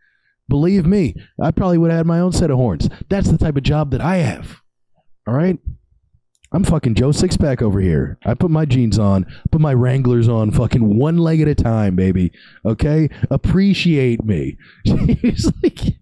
believe 0.50 0.86
me, 0.86 1.16
I 1.42 1.52
probably 1.52 1.78
would 1.78 1.92
have 1.92 2.00
had 2.00 2.08
my 2.08 2.20
own 2.20 2.34
set 2.34 2.52
of 2.52 2.58
horns. 2.58 2.90
That's 3.08 3.32
the 3.32 3.38
type 3.38 3.56
of 3.56 3.64
job 3.64 3.92
that 3.92 4.02
I 4.02 4.18
have. 4.18 4.62
All 5.26 5.34
right? 5.34 5.58
I'm 6.52 6.64
fucking 6.64 6.96
Joe 6.96 7.10
Sixpack 7.10 7.62
over 7.62 7.80
here. 7.82 8.18
I 8.26 8.34
put 8.34 8.52
my 8.52 8.66
jeans 8.66 8.98
on, 8.98 9.26
put 9.52 9.62
my 9.62 9.74
Wranglers 9.74 10.30
on, 10.30 10.52
fucking 10.52 10.98
one 10.98 11.18
leg 11.18 11.42
at 11.42 11.48
a 11.48 11.56
time, 11.56 11.96
baby. 11.96 12.32
Okay, 12.66 13.10
appreciate 13.30 14.24
me. 14.24 14.58
It's 14.86 15.52
like, 15.62 15.98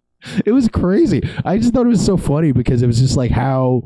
it 0.45 0.51
was 0.51 0.67
crazy. 0.67 1.21
I 1.43 1.57
just 1.57 1.73
thought 1.73 1.85
it 1.85 1.89
was 1.89 2.05
so 2.05 2.17
funny 2.17 2.51
because 2.51 2.81
it 2.81 2.87
was 2.87 2.99
just 2.99 3.17
like 3.17 3.31
how, 3.31 3.83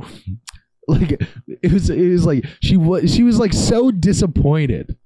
like 0.89 1.21
it 1.47 1.71
was. 1.71 1.89
It 1.89 2.09
was 2.09 2.25
like 2.25 2.45
she 2.61 2.75
was. 2.75 3.13
She 3.13 3.23
was 3.23 3.39
like 3.39 3.53
so 3.53 3.91
disappointed. 3.91 4.97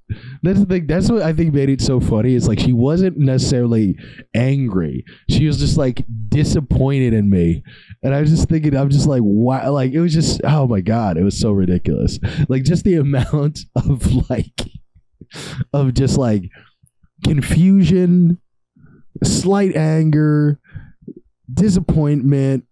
That's 0.41 0.59
the 0.59 0.65
thing. 0.65 0.87
That's 0.87 1.09
what 1.09 1.21
I 1.21 1.33
think 1.33 1.53
made 1.53 1.69
it 1.69 1.81
so 1.81 1.99
funny. 1.99 2.35
It's 2.35 2.47
like 2.47 2.59
she 2.59 2.73
wasn't 2.73 3.17
necessarily 3.17 3.97
angry. 4.33 5.03
She 5.29 5.45
was 5.45 5.57
just 5.59 5.77
like 5.77 6.05
disappointed 6.33 7.13
in 7.13 7.29
me. 7.29 7.63
And 8.01 8.13
I 8.13 8.21
was 8.21 8.31
just 8.31 8.49
thinking, 8.49 8.75
I'm 8.75 8.89
just 8.89 9.07
like, 9.07 9.21
why? 9.21 9.67
Like, 9.67 9.93
it 9.93 9.99
was 9.99 10.13
just, 10.13 10.41
oh 10.43 10.67
my 10.67 10.81
God, 10.81 11.17
it 11.17 11.23
was 11.23 11.39
so 11.39 11.51
ridiculous. 11.51 12.19
Like, 12.49 12.63
just 12.63 12.83
the 12.83 12.95
amount 12.97 13.59
of 13.75 14.29
like, 14.29 14.61
of 15.71 15.93
just 15.93 16.17
like 16.17 16.49
confusion, 17.23 18.39
slight 19.23 19.75
anger, 19.75 20.59
disappointment, 21.53 22.65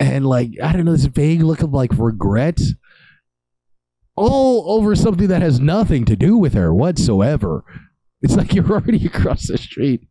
and 0.00 0.26
like, 0.26 0.50
I 0.62 0.72
don't 0.72 0.84
know, 0.84 0.92
this 0.92 1.04
vague 1.04 1.42
look 1.42 1.62
of 1.62 1.72
like 1.72 1.92
regret 1.96 2.60
all 4.16 4.78
over 4.78 4.94
something 4.94 5.28
that 5.28 5.42
has 5.42 5.60
nothing 5.60 6.04
to 6.04 6.16
do 6.16 6.36
with 6.36 6.54
her 6.54 6.74
whatsoever. 6.74 7.64
It's 8.20 8.36
like 8.36 8.54
you're 8.54 8.66
already 8.70 9.06
across 9.06 9.46
the 9.46 9.56
street. 9.56 10.02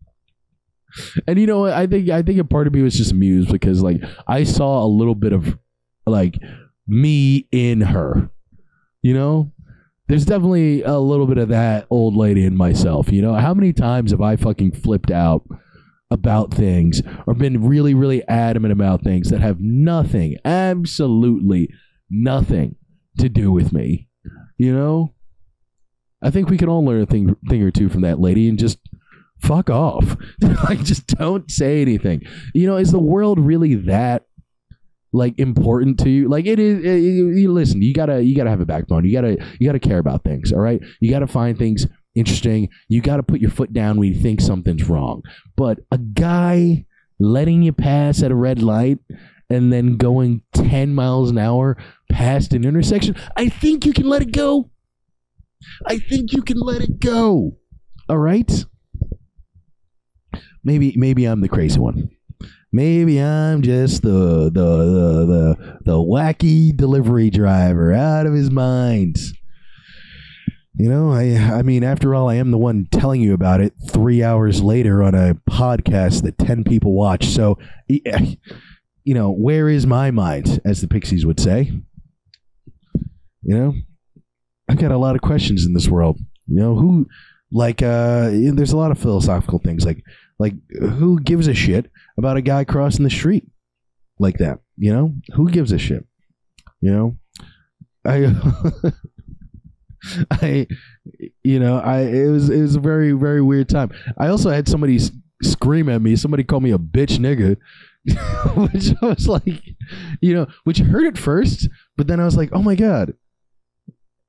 And 1.27 1.39
you 1.39 1.47
know 1.47 1.61
what? 1.61 1.73
I 1.73 1.87
think 1.87 2.09
I 2.09 2.21
think 2.21 2.39
a 2.39 2.43
part 2.43 2.67
of 2.67 2.73
me 2.73 2.81
was 2.81 2.95
just 2.95 3.11
amused 3.11 3.51
because 3.51 3.81
like 3.81 4.01
I 4.27 4.43
saw 4.43 4.83
a 4.83 4.87
little 4.87 5.15
bit 5.15 5.33
of 5.33 5.57
like 6.05 6.37
me 6.87 7.47
in 7.51 7.81
her. 7.81 8.29
You 9.01 9.13
know? 9.13 9.51
There's 10.07 10.25
definitely 10.25 10.83
a 10.83 10.99
little 10.99 11.25
bit 11.25 11.37
of 11.37 11.49
that 11.49 11.87
old 11.89 12.17
lady 12.17 12.45
in 12.45 12.57
myself, 12.57 13.11
you 13.11 13.21
know? 13.21 13.33
How 13.35 13.53
many 13.53 13.71
times 13.71 14.11
have 14.11 14.19
I 14.19 14.35
fucking 14.35 14.73
flipped 14.73 15.09
out 15.09 15.47
about 16.11 16.53
things 16.53 17.01
or 17.25 17.33
been 17.33 17.65
really 17.65 17.93
really 17.93 18.21
adamant 18.27 18.73
about 18.73 19.03
things 19.03 19.29
that 19.29 19.39
have 19.39 19.61
nothing, 19.61 20.35
absolutely 20.43 21.69
nothing 22.09 22.75
to 23.17 23.29
do 23.29 23.51
with 23.51 23.71
me. 23.71 24.09
You 24.57 24.75
know? 24.75 25.13
I 26.21 26.29
think 26.29 26.49
we 26.49 26.57
can 26.57 26.69
all 26.69 26.85
learn 26.85 27.01
a 27.01 27.05
thing 27.05 27.35
thing 27.49 27.63
or 27.63 27.71
two 27.71 27.89
from 27.89 28.01
that 28.01 28.19
lady 28.19 28.47
and 28.47 28.59
just 28.59 28.77
fuck 29.41 29.69
off. 29.69 30.17
like 30.63 30.83
just 30.83 31.07
don't 31.07 31.49
say 31.49 31.81
anything. 31.81 32.21
You 32.53 32.67
know, 32.67 32.77
is 32.77 32.91
the 32.91 32.99
world 32.99 33.39
really 33.39 33.75
that 33.75 34.25
like 35.13 35.37
important 35.39 35.99
to 36.01 36.09
you? 36.09 36.29
Like 36.29 36.45
it 36.45 36.59
is 36.59 36.83
it, 36.83 37.01
you, 37.01 37.29
you 37.29 37.51
listen, 37.51 37.81
you 37.81 37.93
got 37.93 38.07
to 38.07 38.23
you 38.23 38.35
got 38.35 38.45
to 38.45 38.49
have 38.49 38.61
a 38.61 38.65
backbone. 38.65 39.05
You 39.05 39.13
got 39.13 39.21
to 39.21 39.37
you 39.59 39.67
got 39.67 39.73
to 39.73 39.79
care 39.79 39.99
about 39.99 40.23
things, 40.23 40.51
all 40.51 40.59
right? 40.59 40.81
You 40.99 41.09
got 41.09 41.19
to 41.19 41.27
find 41.27 41.57
things 41.57 41.85
interesting. 42.15 42.69
You 42.87 43.01
got 43.01 43.17
to 43.17 43.23
put 43.23 43.41
your 43.41 43.51
foot 43.51 43.73
down 43.73 43.97
when 43.97 44.13
you 44.13 44.19
think 44.19 44.41
something's 44.41 44.87
wrong. 44.87 45.23
But 45.55 45.79
a 45.91 45.97
guy 45.97 46.85
letting 47.19 47.61
you 47.61 47.71
pass 47.71 48.23
at 48.23 48.31
a 48.31 48.35
red 48.35 48.61
light 48.61 48.99
and 49.49 49.71
then 49.71 49.97
going 49.97 50.41
10 50.53 50.93
miles 50.93 51.29
an 51.29 51.37
hour 51.37 51.77
past 52.11 52.53
an 52.53 52.65
intersection, 52.65 53.15
I 53.35 53.49
think 53.49 53.85
you 53.85 53.93
can 53.93 54.07
let 54.07 54.21
it 54.21 54.31
go. 54.31 54.69
I 55.85 55.99
think 55.99 56.33
you 56.33 56.41
can 56.41 56.57
let 56.59 56.81
it 56.81 56.99
go. 56.99 57.57
All 58.09 58.17
right? 58.17 58.65
Maybe 60.63 60.93
maybe 60.95 61.25
I'm 61.25 61.41
the 61.41 61.49
crazy 61.49 61.79
one. 61.79 62.09
Maybe 62.71 63.21
I'm 63.21 63.61
just 63.61 64.01
the 64.01 64.49
the 64.51 64.51
the 64.51 65.25
the, 65.25 65.79
the 65.83 65.97
wacky 65.97 66.75
delivery 66.75 67.29
driver 67.29 67.91
out 67.91 68.25
of 68.25 68.33
his 68.33 68.49
mind. 68.49 69.17
You 70.75 70.89
know, 70.89 71.11
I 71.11 71.35
I 71.35 71.61
mean, 71.63 71.83
after 71.83 72.15
all, 72.15 72.29
I 72.29 72.35
am 72.35 72.51
the 72.51 72.57
one 72.57 72.87
telling 72.91 73.21
you 73.21 73.33
about 73.33 73.59
it 73.59 73.73
three 73.89 74.23
hours 74.23 74.61
later 74.61 75.03
on 75.03 75.13
a 75.15 75.35
podcast 75.49 76.23
that 76.23 76.37
ten 76.37 76.63
people 76.63 76.93
watch. 76.93 77.25
So, 77.25 77.57
you 77.87 79.13
know, 79.13 79.31
where 79.31 79.67
is 79.67 79.85
my 79.85 80.11
mind, 80.11 80.61
as 80.63 80.79
the 80.81 80.87
Pixies 80.87 81.25
would 81.25 81.39
say? 81.39 81.71
You 83.43 83.57
know, 83.57 83.73
I've 84.69 84.77
got 84.77 84.91
a 84.91 84.97
lot 84.97 85.15
of 85.15 85.21
questions 85.21 85.65
in 85.65 85.73
this 85.73 85.89
world. 85.89 86.19
You 86.47 86.55
know, 86.55 86.75
who 86.75 87.07
like 87.51 87.81
uh 87.81 88.29
there's 88.31 88.71
a 88.71 88.77
lot 88.77 88.91
of 88.91 88.99
philosophical 88.99 89.59
things 89.59 89.85
like 89.85 90.03
like 90.41 90.55
who 90.79 91.19
gives 91.19 91.47
a 91.47 91.53
shit 91.53 91.91
about 92.17 92.35
a 92.35 92.41
guy 92.41 92.63
crossing 92.63 93.03
the 93.03 93.09
street 93.09 93.47
like 94.17 94.39
that? 94.39 94.59
You 94.75 94.91
know, 94.91 95.13
who 95.35 95.49
gives 95.49 95.71
a 95.71 95.77
shit? 95.77 96.05
You 96.81 96.91
know, 96.91 97.17
I 98.03 98.35
I 100.31 100.67
you 101.43 101.59
know, 101.59 101.79
I 101.79 101.99
it 102.01 102.29
was 102.29 102.49
it 102.49 102.61
was 102.61 102.75
a 102.75 102.79
very 102.79 103.11
very 103.11 103.41
weird 103.41 103.69
time. 103.69 103.91
I 104.17 104.27
also 104.27 104.49
had 104.49 104.67
somebody 104.67 104.99
scream 105.43 105.89
at 105.89 106.01
me. 106.01 106.15
Somebody 106.15 106.43
called 106.43 106.63
me 106.63 106.71
a 106.71 106.79
bitch 106.79 107.17
nigga. 107.19 107.57
which 108.55 108.95
I 108.99 109.05
was 109.05 109.27
like, 109.27 109.63
you 110.21 110.33
know, 110.33 110.47
which 110.63 110.79
hurt 110.79 111.05
at 111.05 111.19
first, 111.19 111.69
but 111.97 112.07
then 112.07 112.19
I 112.19 112.25
was 112.25 112.35
like, 112.35 112.49
oh 112.51 112.63
my 112.63 112.73
god, 112.73 113.13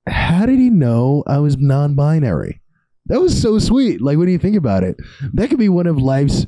how 0.07 0.45
did 0.45 0.59
he 0.59 0.69
know 0.69 1.25
I 1.26 1.38
was 1.38 1.57
non-binary? 1.57 2.62
That 3.07 3.21
was 3.21 3.41
so 3.41 3.59
sweet. 3.59 4.01
Like 4.01 4.19
when 4.19 4.29
you 4.29 4.39
think 4.39 4.57
about 4.57 4.85
it, 4.85 4.97
that 5.33 5.51
could 5.51 5.59
be 5.59 5.69
one 5.69 5.87
of 5.87 5.99
life's, 5.99 6.47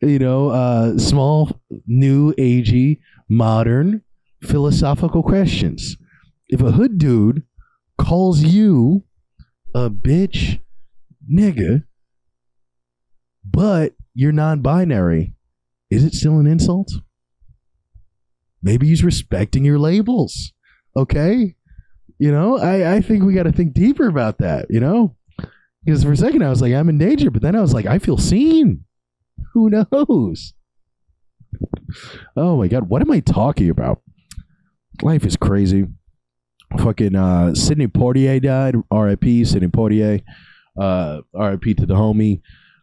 you 0.00 0.18
know, 0.18 0.50
uh, 0.50 0.98
small, 0.98 1.60
new, 1.86 2.34
agey, 2.34 3.00
modern 3.28 4.02
philosophical 4.42 5.22
questions. 5.22 5.96
If 6.48 6.60
a 6.60 6.72
hood 6.72 6.98
dude 6.98 7.42
calls 7.98 8.42
you 8.42 9.04
a 9.74 9.90
bitch 9.90 10.60
nigga, 11.30 11.84
but 13.44 13.94
you're 14.14 14.32
non-binary, 14.32 15.34
is 15.90 16.04
it 16.04 16.14
still 16.14 16.38
an 16.38 16.46
insult? 16.46 16.92
Maybe 18.62 18.86
he's 18.86 19.02
respecting 19.02 19.64
your 19.64 19.78
labels. 19.78 20.52
Okay? 20.94 21.56
You 22.18 22.32
know, 22.32 22.58
I, 22.58 22.96
I 22.96 23.00
think 23.00 23.24
we 23.24 23.34
got 23.34 23.44
to 23.44 23.52
think 23.52 23.72
deeper 23.72 24.06
about 24.06 24.38
that, 24.38 24.66
you 24.70 24.80
know? 24.80 25.15
Because 25.86 26.02
for 26.02 26.12
a 26.12 26.16
second 26.16 26.42
I 26.42 26.50
was 26.50 26.60
like, 26.60 26.74
I'm 26.74 26.88
in 26.88 26.98
danger, 26.98 27.30
but 27.30 27.42
then 27.42 27.54
I 27.54 27.60
was 27.60 27.72
like, 27.72 27.86
I 27.86 28.00
feel 28.00 28.18
seen. 28.18 28.84
Who 29.54 29.70
knows? 29.70 30.52
Oh 32.36 32.56
my 32.58 32.66
God, 32.66 32.88
what 32.88 33.02
am 33.02 33.10
I 33.12 33.20
talking 33.20 33.70
about? 33.70 34.02
Life 35.00 35.24
is 35.24 35.36
crazy. 35.36 35.86
Fucking 36.76 37.14
uh, 37.14 37.54
Sidney 37.54 37.86
Poitier 37.86 38.42
died. 38.42 38.74
R.I.P. 38.90 39.44
Sidney 39.44 39.68
Poitier. 39.68 40.22
Uh, 40.78 41.20
R.I.P. 41.34 41.74
to 41.74 41.86
the 41.86 41.94
homie. 41.94 42.40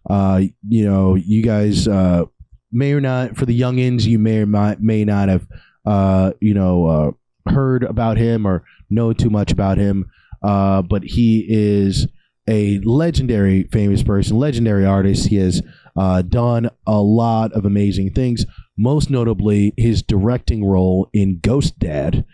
Uh, 0.10 0.44
you 0.68 0.86
know, 0.86 1.16
you 1.16 1.44
guys 1.44 1.88
uh, 1.88 2.24
may 2.72 2.94
or 2.94 3.02
not, 3.02 3.36
for 3.36 3.46
the 3.46 3.60
youngins, 3.60 4.06
you 4.06 4.18
may 4.18 4.38
or 4.38 4.46
not, 4.46 4.82
may 4.82 5.04
not 5.04 5.28
have, 5.28 5.46
uh, 5.86 6.32
you 6.40 6.54
know, 6.54 6.88
uh, 6.88 7.52
heard 7.52 7.84
about 7.84 8.18
him 8.18 8.46
or 8.46 8.64
know 8.90 9.12
too 9.12 9.30
much 9.30 9.52
about 9.52 9.78
him. 9.78 10.10
Uh, 10.42 10.82
but 10.82 11.04
he 11.04 11.46
is 11.50 12.08
a 12.48 12.80
legendary 12.80 13.64
famous 13.72 14.04
person, 14.04 14.38
legendary 14.38 14.86
artist. 14.86 15.28
He 15.28 15.38
has 15.38 15.62
uh, 15.96 16.22
done 16.24 16.70
a 16.86 17.02
lot 17.02 17.54
of 17.54 17.66
amazing 17.66 18.14
things, 18.14 18.46
most 18.78 19.10
notably 19.10 19.74
his 19.78 20.02
directing 20.02 20.66
role 20.66 21.10
in 21.14 21.40
Ghost 21.40 21.80
Dad, 21.80 22.26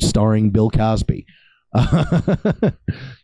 starring 0.00 0.50
Bill 0.50 0.70
Cosby. 0.70 1.26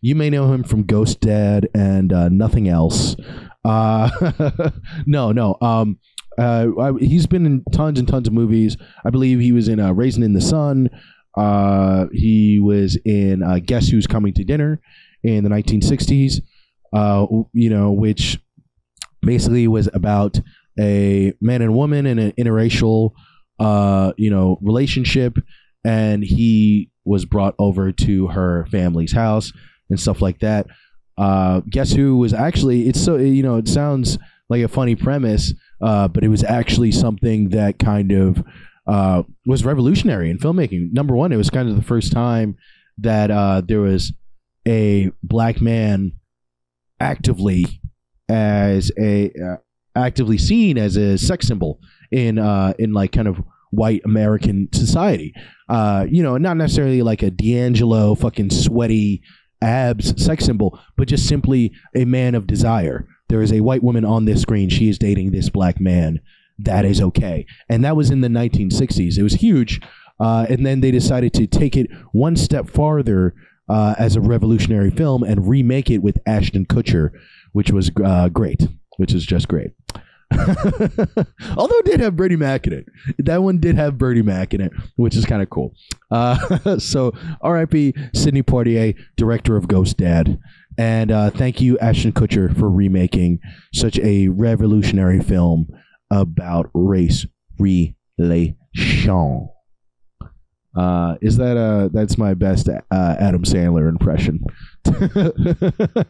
you 0.01 0.15
may 0.15 0.31
know 0.31 0.53
him 0.53 0.65
from 0.65 0.85
Ghost 0.85 1.21
Dad 1.21 1.69
and 1.75 2.13
uh, 2.13 2.29
nothing 2.29 2.69
else. 2.69 3.17
Uh, 3.65 4.11
no, 5.07 5.33
no. 5.33 5.57
Um, 5.61 5.99
uh, 6.39 6.69
I, 6.81 6.93
he's 6.99 7.27
been 7.27 7.47
in 7.47 7.65
tons 7.73 7.99
and 7.99 8.09
tons 8.09 8.27
of 8.27 8.35
movies. 8.35 8.77
I 9.05 9.11
believe 9.11 9.39
he 9.41 9.53
was 9.53 9.69
in 9.69 9.81
uh, 9.81 9.93
Raisin 9.93 10.23
in 10.23 10.33
the 10.33 10.41
Sun. 10.41 10.91
Uh, 11.37 12.07
he 12.13 12.61
was 12.61 12.99
in 13.05 13.43
Guess 13.65 13.89
Who's 13.89 14.07
Coming 14.07 14.35
to 14.35 14.45
Dinner 14.45 14.81
in 15.23 15.45
the 15.45 15.51
1960s, 15.51 16.41
uh, 16.93 17.27
you 17.53 17.71
know, 17.71 17.93
which 17.93 18.39
basically 19.21 19.69
was 19.69 19.89
about 19.95 20.41
a 20.79 21.33
man 21.41 21.63
and 21.63 21.75
woman 21.75 22.07
in 22.07 22.19
an 22.19 22.33
interracial, 22.33 23.13
uh, 23.59 24.13
you 24.17 24.31
know, 24.31 24.59
relationship, 24.63 25.39
and 25.85 26.25
he 26.25 26.91
was 27.05 27.25
brought 27.25 27.55
over 27.59 27.93
to 27.93 28.29
her 28.29 28.67
family's 28.71 29.13
house 29.13 29.53
and 29.91 29.99
stuff 29.99 30.23
like 30.23 30.41
that. 30.41 30.67
Uh, 31.19 31.61
guess 31.69 31.93
who 31.93 32.17
was 32.17 32.33
actually? 32.33 32.89
It's 32.89 33.03
so 33.03 33.17
you 33.17 33.43
know, 33.43 33.57
it 33.57 33.69
sounds 33.69 34.19
like 34.49 34.63
a 34.63 34.69
funny 34.69 34.97
premise, 34.97 35.53
uh, 35.81 36.09
but 36.09 36.25
it 36.25 36.29
was 36.29 36.45
actually 36.45 36.93
something 36.93 37.51
that 37.51 37.79
kind 37.79 38.13
of 38.13 38.43
uh, 38.87 39.23
was 39.47 39.65
revolutionary 39.65 40.31
in 40.31 40.39
filmmaking. 40.39 40.93
Number 40.93 41.15
one, 41.15 41.33
it 41.33 41.37
was 41.37 41.51
kind 41.51 41.69
of 41.69 41.77
the 41.77 41.83
first 41.83 42.13
time 42.13 42.57
that 42.99 43.31
uh, 43.31 43.63
there 43.67 43.81
was 43.81 44.13
a 44.67 45.11
black 45.23 45.61
man 45.61 46.13
actively 47.01 47.81
as 48.29 48.91
a 48.99 49.33
uh, 49.33 49.57
actively 49.97 50.39
seen 50.39 50.79
as 50.79 50.97
a 50.97 51.19
sex 51.19 51.47
symbol 51.47 51.81
in 52.11 52.39
uh, 52.39 52.73
in 52.79 52.93
like 52.93 53.13
kind 53.13 53.29
of 53.29 53.43
white 53.71 54.03
American 54.05 54.69
society. 54.73 55.35
Uh, 55.69 56.07
you 56.09 56.23
know, 56.23 56.37
not 56.37 56.57
necessarily 56.57 57.03
like 57.03 57.23
a 57.23 57.31
D'Angelo 57.31 58.15
fucking 58.15 58.51
sweaty 58.51 59.23
abs 59.61 60.23
sex 60.23 60.45
symbol, 60.45 60.79
but 60.97 61.09
just 61.09 61.27
simply 61.27 61.73
a 61.95 62.05
man 62.05 62.35
of 62.35 62.47
desire. 62.47 63.07
There 63.29 63.43
is 63.43 63.53
a 63.53 63.61
white 63.61 63.83
woman 63.83 64.05
on 64.05 64.27
this 64.27 64.43
screen. 64.43 64.69
She 64.69 64.89
is 64.89 64.99
dating 64.99 65.31
this 65.31 65.49
black 65.49 65.81
man. 65.81 66.21
That 66.59 66.85
is 66.85 67.01
okay. 67.01 67.47
And 67.69 67.85
that 67.85 67.97
was 67.97 68.11
in 68.11 68.21
the 68.21 68.29
1960s. 68.29 69.17
It 69.17 69.23
was 69.23 69.35
huge. 69.35 69.81
Uh, 70.21 70.47
and 70.49 70.67
then 70.67 70.81
they 70.81 70.91
decided 70.91 71.33
to 71.35 71.47
take 71.47 71.77
it 71.77 71.91
one 72.13 72.37
step 72.37 72.69
farther 72.69 73.35
uh, 73.73 73.95
as 73.99 74.17
a 74.17 74.21
revolutionary 74.21 74.91
film 74.91 75.23
and 75.23 75.49
remake 75.49 75.91
it 75.91 76.03
with 76.03 76.19
Ashton 76.27 76.67
Kutcher, 76.67 77.11
which 77.53 77.71
was 77.71 77.91
uh, 78.05 78.29
great, 78.29 78.69
which 78.99 79.15
is 79.15 79.25
just 79.25 79.49
great. 79.49 79.71
Although 81.57 81.79
it 81.79 81.87
did 81.87 82.01
have 82.01 82.15
Bernie 82.15 82.37
Mac 82.37 82.67
in 82.67 82.75
it. 82.75 82.87
That 83.19 83.43
one 83.43 83.59
did 83.59 83.77
have 83.77 83.97
Bernie 83.97 84.23
Mac 84.23 84.53
in 84.53 84.61
it, 84.61 84.73
which 84.97 85.17
is 85.17 85.25
kind 85.25 85.43
of 85.43 85.49
cool. 85.49 85.75
Uh, 86.11 86.79
so, 86.79 87.13
RIP 87.43 87.97
Sidney 88.15 88.43
Poitier, 88.43 88.95
director 89.17 89.57
of 89.57 89.69
Ghost 89.69 89.97
Dad. 89.97 90.39
And 90.77 91.11
uh, 91.11 91.31
thank 91.31 91.61
you, 91.61 91.79
Ashton 91.79 92.13
Kutcher, 92.13 92.55
for 92.59 92.71
remaking 92.71 93.41
such 93.75 93.99
a 94.01 94.29
revolutionary 94.29 95.21
film 95.21 95.69
about 96.11 96.71
race 96.75 97.27
relation. 97.59 99.49
Uh, 100.77 101.17
is 101.21 101.37
that 101.37 101.57
uh 101.57 101.89
that's 101.93 102.17
my 102.17 102.35
best 102.35 102.69
uh, 102.69 103.17
Adam 103.19 103.43
Sandler 103.43 103.89
impression. 103.89 104.45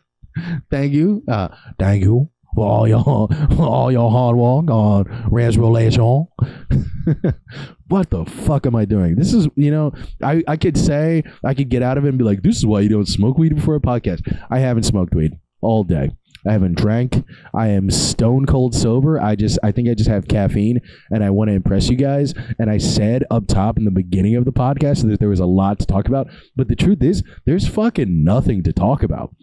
thank 0.71 0.93
you. 0.93 1.23
Uh, 1.29 1.49
thank 1.79 2.03
you 2.03 2.29
for 2.55 2.67
all 2.67 2.87
your 2.87 3.03
for 3.03 3.67
all 3.67 3.91
your 3.91 4.11
hard 4.11 4.37
work 4.37 4.71
on 4.71 5.05
race 5.31 5.57
what 7.89 8.11
the 8.11 8.25
fuck 8.27 8.67
am 8.67 8.77
I 8.77 8.85
doing? 8.85 9.17
This 9.17 9.33
is 9.33 9.49
you 9.57 9.71
know 9.71 9.93
I 10.23 10.43
I 10.47 10.57
could 10.57 10.79
say 10.79 11.23
I 11.45 11.55
could 11.55 11.69
get 11.69 11.83
out 11.83 11.99
of 11.99 12.05
it 12.05 12.09
and 12.09 12.19
be 12.19 12.25
like 12.25 12.43
this 12.43 12.57
is 12.57 12.67
why 12.67 12.81
you 12.81 12.89
don't 12.89 13.09
smoke 13.09 13.39
weed 13.39 13.55
before 13.55 13.77
a 13.77 13.81
podcast. 13.81 14.21
I 14.51 14.59
haven't 14.59 14.85
smoked 14.85 15.15
weed 15.15 15.39
all 15.61 15.85
day. 15.85 16.11
I 16.47 16.53
haven't 16.53 16.77
drank. 16.77 17.25
I 17.55 17.69
am 17.69 17.91
stone 17.91 18.47
cold 18.47 18.75
sober. 18.75 19.21
I 19.21 19.37
just 19.37 19.59
I 19.63 19.73
think 19.73 19.89
I 19.89 19.95
just 19.95 20.11
have 20.11 20.29
caffeine 20.29 20.81
and 21.11 21.23
I 21.23 21.31
want 21.31 21.49
to 21.49 21.55
impress 21.55 21.89
you 21.89 21.97
guys. 21.97 22.35
And 22.59 22.71
I 22.71 22.79
said 22.79 23.25
up 23.31 23.47
top 23.47 23.79
in 23.79 23.85
the 23.85 23.91
beginning 23.91 24.37
of 24.37 24.45
the 24.45 24.53
podcast 24.53 25.09
that 25.09 25.21
there 25.21 25.29
was 25.29 25.41
a 25.41 25.47
lot 25.47 25.79
to 25.81 25.87
talk 25.87 26.09
about, 26.09 26.29
but 26.57 26.69
the 26.69 26.77
truth 26.77 27.03
is 27.03 27.23
there's 27.45 27.69
fucking 27.69 28.25
nothing 28.25 28.63
to 28.65 28.73
talk 28.73 29.03
about. 29.03 29.35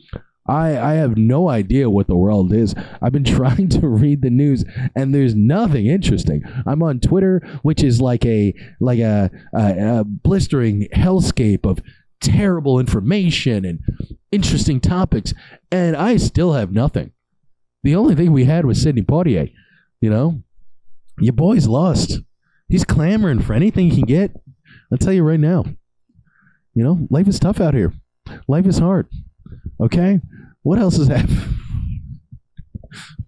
I, 0.50 0.80
I 0.80 0.94
have 0.94 1.16
no 1.16 1.48
idea 1.48 1.92
what 1.92 2.08
the 2.08 2.16
world 2.16 2.52
is. 2.54 2.74
I've 3.02 3.14
been 3.14 3.24
trying 3.36 3.70
to 3.70 3.88
read 3.88 4.22
the 4.22 4.30
news 4.30 4.66
and 4.96 5.14
there's 5.14 5.36
nothing 5.36 5.86
interesting. 5.86 6.42
I'm 6.66 6.82
on 6.82 7.00
Twitter, 7.00 7.42
which 7.62 7.84
is 7.84 8.02
like 8.02 8.26
a 8.26 8.54
like 8.80 9.00
a, 9.00 9.30
a, 9.54 10.00
a 10.00 10.04
blistering 10.04 10.88
hellscape 10.94 11.70
of 11.70 11.80
terrible 12.22 12.80
information 12.80 13.64
and 13.64 13.80
interesting 14.32 14.80
topics, 14.80 15.34
and 15.72 15.96
I 15.96 16.18
still 16.18 16.54
have 16.54 16.72
nothing. 16.72 17.12
The 17.84 17.96
only 17.96 18.16
thing 18.16 18.32
we 18.32 18.46
had 18.46 18.66
was 18.66 18.82
Sidney 18.82 19.02
Poitier. 19.02 19.52
You 20.02 20.10
know, 20.10 20.44
your 21.20 21.34
boys 21.34 21.68
lost. 21.68 22.20
He's 22.68 22.84
clamoring 22.84 23.42
for 23.42 23.54
anything 23.54 23.90
he 23.90 23.98
can 23.98 24.06
get. 24.06 24.32
I'll 24.92 24.98
tell 24.98 25.14
you 25.14 25.24
right 25.24 25.40
now. 25.40 25.66
You 26.74 26.84
know, 26.84 27.08
life 27.10 27.28
is 27.28 27.40
tough 27.40 27.60
out 27.60 27.74
here. 27.74 27.94
Life 28.48 28.66
is 28.66 28.78
hard. 28.78 29.08
Okay? 29.82 30.22
What 30.62 30.80
else 30.80 30.98
is 30.98 31.08
happening? 31.10 31.56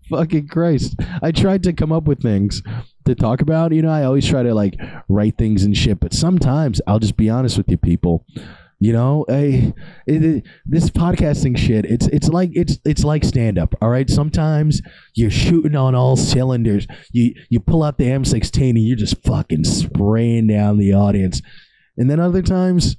Fucking 0.09 0.47
Christ. 0.47 0.95
I 1.21 1.31
tried 1.31 1.63
to 1.63 1.73
come 1.73 1.91
up 1.91 2.03
with 2.03 2.21
things 2.21 2.61
to 3.05 3.15
talk 3.15 3.41
about. 3.41 3.71
You 3.71 3.81
know, 3.81 3.89
I 3.91 4.03
always 4.03 4.27
try 4.27 4.43
to 4.43 4.53
like 4.53 4.75
write 5.07 5.37
things 5.37 5.63
and 5.63 5.75
shit, 5.75 5.99
but 5.99 6.13
sometimes 6.13 6.81
I'll 6.85 6.99
just 6.99 7.17
be 7.17 7.29
honest 7.29 7.57
with 7.57 7.69
you 7.69 7.77
people. 7.77 8.25
You 8.83 8.93
know, 8.93 9.25
I, 9.29 9.75
it, 10.07 10.25
it, 10.25 10.43
this 10.65 10.89
podcasting 10.89 11.55
shit, 11.55 11.85
it's 11.85 12.07
it's 12.07 12.29
like 12.29 12.49
it's 12.53 12.79
it's 12.83 13.03
like 13.03 13.23
stand 13.23 13.59
up. 13.59 13.75
All 13.79 13.89
right, 13.89 14.09
sometimes 14.09 14.81
you're 15.13 15.29
shooting 15.29 15.75
on 15.75 15.93
all 15.93 16.15
cylinders. 16.15 16.87
You 17.11 17.35
you 17.49 17.59
pull 17.59 17.83
out 17.83 17.99
the 17.99 18.05
M16 18.05 18.71
and 18.71 18.79
you're 18.79 18.97
just 18.97 19.21
fucking 19.21 19.65
spraying 19.65 20.47
down 20.47 20.79
the 20.79 20.93
audience, 20.93 21.43
and 21.95 22.09
then 22.09 22.19
other 22.19 22.41
times 22.41 22.97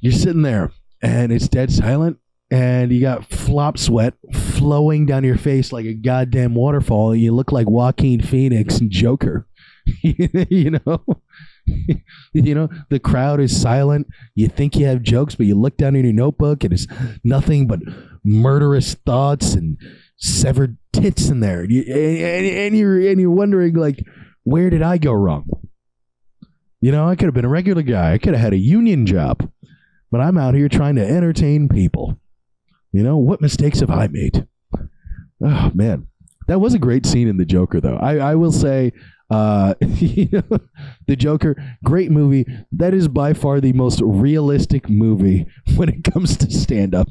you're 0.00 0.12
sitting 0.12 0.42
there 0.42 0.72
and 1.00 1.30
it's 1.30 1.48
dead 1.48 1.70
silent 1.70 2.18
and 2.50 2.90
you 2.90 3.00
got 3.00 3.24
flop 3.24 3.78
sweat 3.78 4.14
flowing 4.32 5.06
down 5.06 5.22
your 5.22 5.38
face 5.38 5.72
like 5.72 5.86
a 5.86 5.94
goddamn 5.94 6.56
waterfall. 6.56 7.14
You 7.14 7.32
look 7.32 7.52
like 7.52 7.70
Joaquin 7.70 8.20
Phoenix 8.20 8.80
and 8.80 8.90
Joker. 8.90 9.46
you 10.02 10.70
know, 10.84 11.04
you 12.32 12.54
know 12.54 12.68
the 12.88 12.98
crowd 12.98 13.40
is 13.40 13.60
silent. 13.60 14.06
You 14.34 14.48
think 14.48 14.76
you 14.76 14.86
have 14.86 15.02
jokes, 15.02 15.34
but 15.34 15.46
you 15.46 15.54
look 15.54 15.76
down 15.76 15.96
in 15.96 16.04
your 16.04 16.14
notebook 16.14 16.64
and 16.64 16.72
it's 16.72 16.86
nothing 17.24 17.66
but 17.66 17.80
murderous 18.24 18.94
thoughts 18.94 19.54
and 19.54 19.78
severed 20.16 20.76
tits 20.92 21.28
in 21.28 21.40
there. 21.40 21.62
And, 21.62 21.70
you, 21.70 21.82
and, 21.82 22.46
and 22.46 22.76
you're 22.76 23.08
and 23.08 23.20
you're 23.20 23.30
wondering 23.30 23.74
like, 23.74 24.04
where 24.44 24.70
did 24.70 24.82
I 24.82 24.98
go 24.98 25.12
wrong? 25.12 25.48
You 26.80 26.92
know, 26.92 27.08
I 27.08 27.16
could 27.16 27.26
have 27.26 27.34
been 27.34 27.44
a 27.44 27.50
regular 27.50 27.82
guy. 27.82 28.12
I 28.12 28.18
could 28.18 28.34
have 28.34 28.42
had 28.42 28.52
a 28.52 28.58
union 28.58 29.04
job, 29.06 29.50
but 30.10 30.20
I'm 30.20 30.38
out 30.38 30.54
here 30.54 30.68
trying 30.68 30.94
to 30.96 31.06
entertain 31.06 31.68
people. 31.68 32.18
You 32.92 33.02
know, 33.02 33.18
what 33.18 33.40
mistakes 33.40 33.80
have 33.80 33.90
I 33.90 34.06
made? 34.08 34.46
Oh 35.40 35.70
man, 35.74 36.06
that 36.48 36.60
was 36.60 36.74
a 36.74 36.78
great 36.78 37.06
scene 37.06 37.28
in 37.28 37.36
The 37.36 37.44
Joker, 37.44 37.80
though. 37.80 37.96
I, 37.96 38.16
I 38.16 38.34
will 38.34 38.50
say, 38.50 38.92
uh, 39.30 39.74
The 39.80 41.16
Joker, 41.16 41.56
great 41.84 42.10
movie. 42.10 42.46
That 42.72 42.94
is 42.94 43.08
by 43.08 43.32
far 43.32 43.60
the 43.60 43.72
most 43.72 44.00
realistic 44.02 44.88
movie 44.88 45.46
when 45.76 45.88
it 45.88 46.04
comes 46.04 46.36
to 46.38 46.50
stand 46.50 46.94
up. 46.94 47.08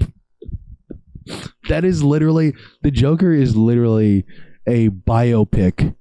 That 1.68 1.84
is 1.84 2.04
literally 2.04 2.54
The 2.84 2.92
Joker 2.92 3.34
is 3.34 3.56
literally 3.56 4.26
a 4.66 4.90
biopic 4.90 5.96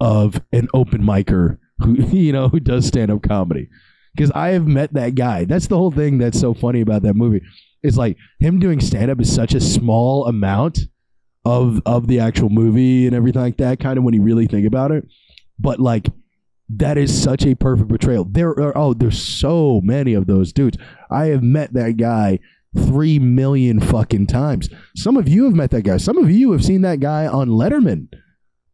of 0.00 0.40
an 0.52 0.68
open 0.74 1.02
micer 1.02 1.58
who 1.78 1.94
you 2.16 2.32
know 2.32 2.48
who 2.48 2.60
does 2.60 2.86
stand 2.86 3.10
up 3.10 3.22
comedy. 3.22 3.68
Because 4.14 4.30
I 4.30 4.50
have 4.50 4.66
met 4.66 4.94
that 4.94 5.14
guy. 5.14 5.44
That's 5.44 5.66
the 5.66 5.76
whole 5.76 5.90
thing 5.90 6.16
that's 6.16 6.40
so 6.40 6.54
funny 6.54 6.80
about 6.80 7.02
that 7.02 7.14
movie 7.14 7.42
is 7.82 7.98
like 7.98 8.16
him 8.38 8.58
doing 8.58 8.80
stand 8.80 9.10
up 9.10 9.20
is 9.20 9.32
such 9.32 9.52
a 9.54 9.60
small 9.60 10.26
amount 10.26 10.80
of 11.44 11.80
of 11.84 12.08
the 12.08 12.18
actual 12.18 12.48
movie 12.48 13.06
and 13.06 13.14
everything 13.14 13.42
like 13.42 13.58
that 13.58 13.78
kind 13.78 13.98
of 13.98 14.04
when 14.04 14.14
you 14.14 14.22
really 14.22 14.46
think 14.46 14.66
about 14.66 14.90
it 14.90 15.06
but 15.58 15.80
like 15.80 16.08
that 16.68 16.98
is 16.98 17.22
such 17.22 17.46
a 17.46 17.54
perfect 17.54 17.88
portrayal. 17.88 18.24
There 18.24 18.50
are 18.50 18.76
oh 18.76 18.94
there's 18.94 19.22
so 19.22 19.80
many 19.82 20.14
of 20.14 20.26
those 20.26 20.52
dudes. 20.52 20.78
I 21.10 21.26
have 21.26 21.42
met 21.42 21.72
that 21.74 21.96
guy 21.96 22.40
three 22.76 23.18
million 23.18 23.80
fucking 23.80 24.26
times. 24.26 24.68
Some 24.94 25.16
of 25.16 25.28
you 25.28 25.44
have 25.44 25.54
met 25.54 25.70
that 25.70 25.82
guy. 25.82 25.96
Some 25.96 26.18
of 26.18 26.30
you 26.30 26.52
have 26.52 26.64
seen 26.64 26.82
that 26.82 27.00
guy 27.00 27.26
on 27.26 27.48
letterman. 27.48 28.08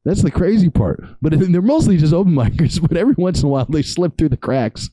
That's 0.05 0.23
the 0.23 0.31
crazy 0.31 0.71
part. 0.71 1.05
But 1.21 1.39
they're 1.53 1.63
mostly 1.63 1.97
just 1.97 2.15
open 2.15 2.35
micers 2.35 2.81
but 2.89 2.97
every 2.97 3.15
once 3.17 3.41
in 3.41 3.47
a 3.47 3.49
while 3.49 3.67
they 3.67 3.83
slip 3.83 4.17
through 4.17 4.31
the 4.31 4.37
cracks 4.37 4.91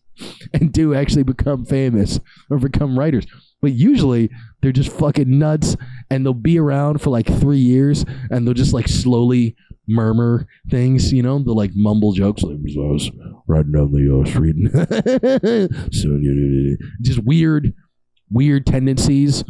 and 0.53 0.73
do 0.73 0.93
actually 0.93 1.23
become 1.23 1.65
famous 1.65 2.19
or 2.49 2.59
become 2.59 2.99
writers. 2.99 3.25
But 3.61 3.73
usually 3.73 4.29
they're 4.61 4.71
just 4.71 4.91
fucking 4.91 5.37
nuts 5.37 5.75
and 6.09 6.25
they'll 6.25 6.33
be 6.33 6.59
around 6.59 7.01
for 7.01 7.09
like 7.09 7.27
three 7.27 7.59
years 7.59 8.05
and 8.29 8.45
they'll 8.45 8.53
just 8.53 8.73
like 8.73 8.87
slowly 8.87 9.55
murmur 9.89 10.47
things, 10.69 11.11
you 11.11 11.23
know, 11.23 11.39
they'll 11.39 11.55
like 11.55 11.71
mumble 11.75 12.13
jokes 12.13 12.43
like 12.43 12.55
I 12.55 12.79
was 12.79 13.11
riding 13.47 13.71
down 13.71 13.91
the 13.91 14.21
uh, 14.21 14.29
street. 14.29 14.55
Just 17.01 17.23
weird, 17.23 17.73
weird 18.29 18.65
tendencies, 18.65 19.43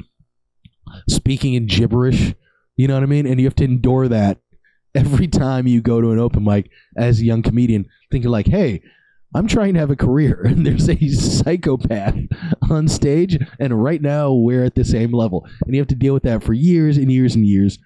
speaking 1.07 1.53
in 1.53 1.67
gibberish, 1.67 2.33
you 2.77 2.87
know 2.87 2.93
what 2.93 3.03
I 3.03 3.07
mean? 3.07 3.25
And 3.25 3.39
you 3.39 3.45
have 3.45 3.55
to 3.55 3.65
endure 3.65 4.07
that 4.07 4.39
every 4.95 5.27
time 5.27 5.67
you 5.67 5.81
go 5.81 6.01
to 6.01 6.11
an 6.11 6.19
open 6.19 6.43
mic 6.43 6.71
as 6.95 7.19
a 7.19 7.25
young 7.25 7.41
comedian, 7.41 7.85
thinking 8.11 8.31
like, 8.31 8.47
hey, 8.47 8.81
I'm 9.35 9.47
trying 9.47 9.75
to 9.75 9.79
have 9.79 9.91
a 9.91 9.95
career, 9.95 10.41
and 10.45 10.65
there's 10.65 10.89
a 10.89 11.09
psychopath 11.09 12.15
on 12.69 12.87
stage, 12.87 13.37
and 13.59 13.83
right 13.83 14.01
now 14.01 14.33
we're 14.33 14.63
at 14.63 14.75
the 14.75 14.85
same 14.85 15.11
level, 15.11 15.47
and 15.65 15.75
you 15.75 15.81
have 15.81 15.87
to 15.89 15.95
deal 15.95 16.13
with 16.13 16.23
that 16.23 16.43
for 16.43 16.53
years 16.53 16.97
and 16.97 17.11
years 17.11 17.35
and 17.35 17.45
years, 17.45 17.77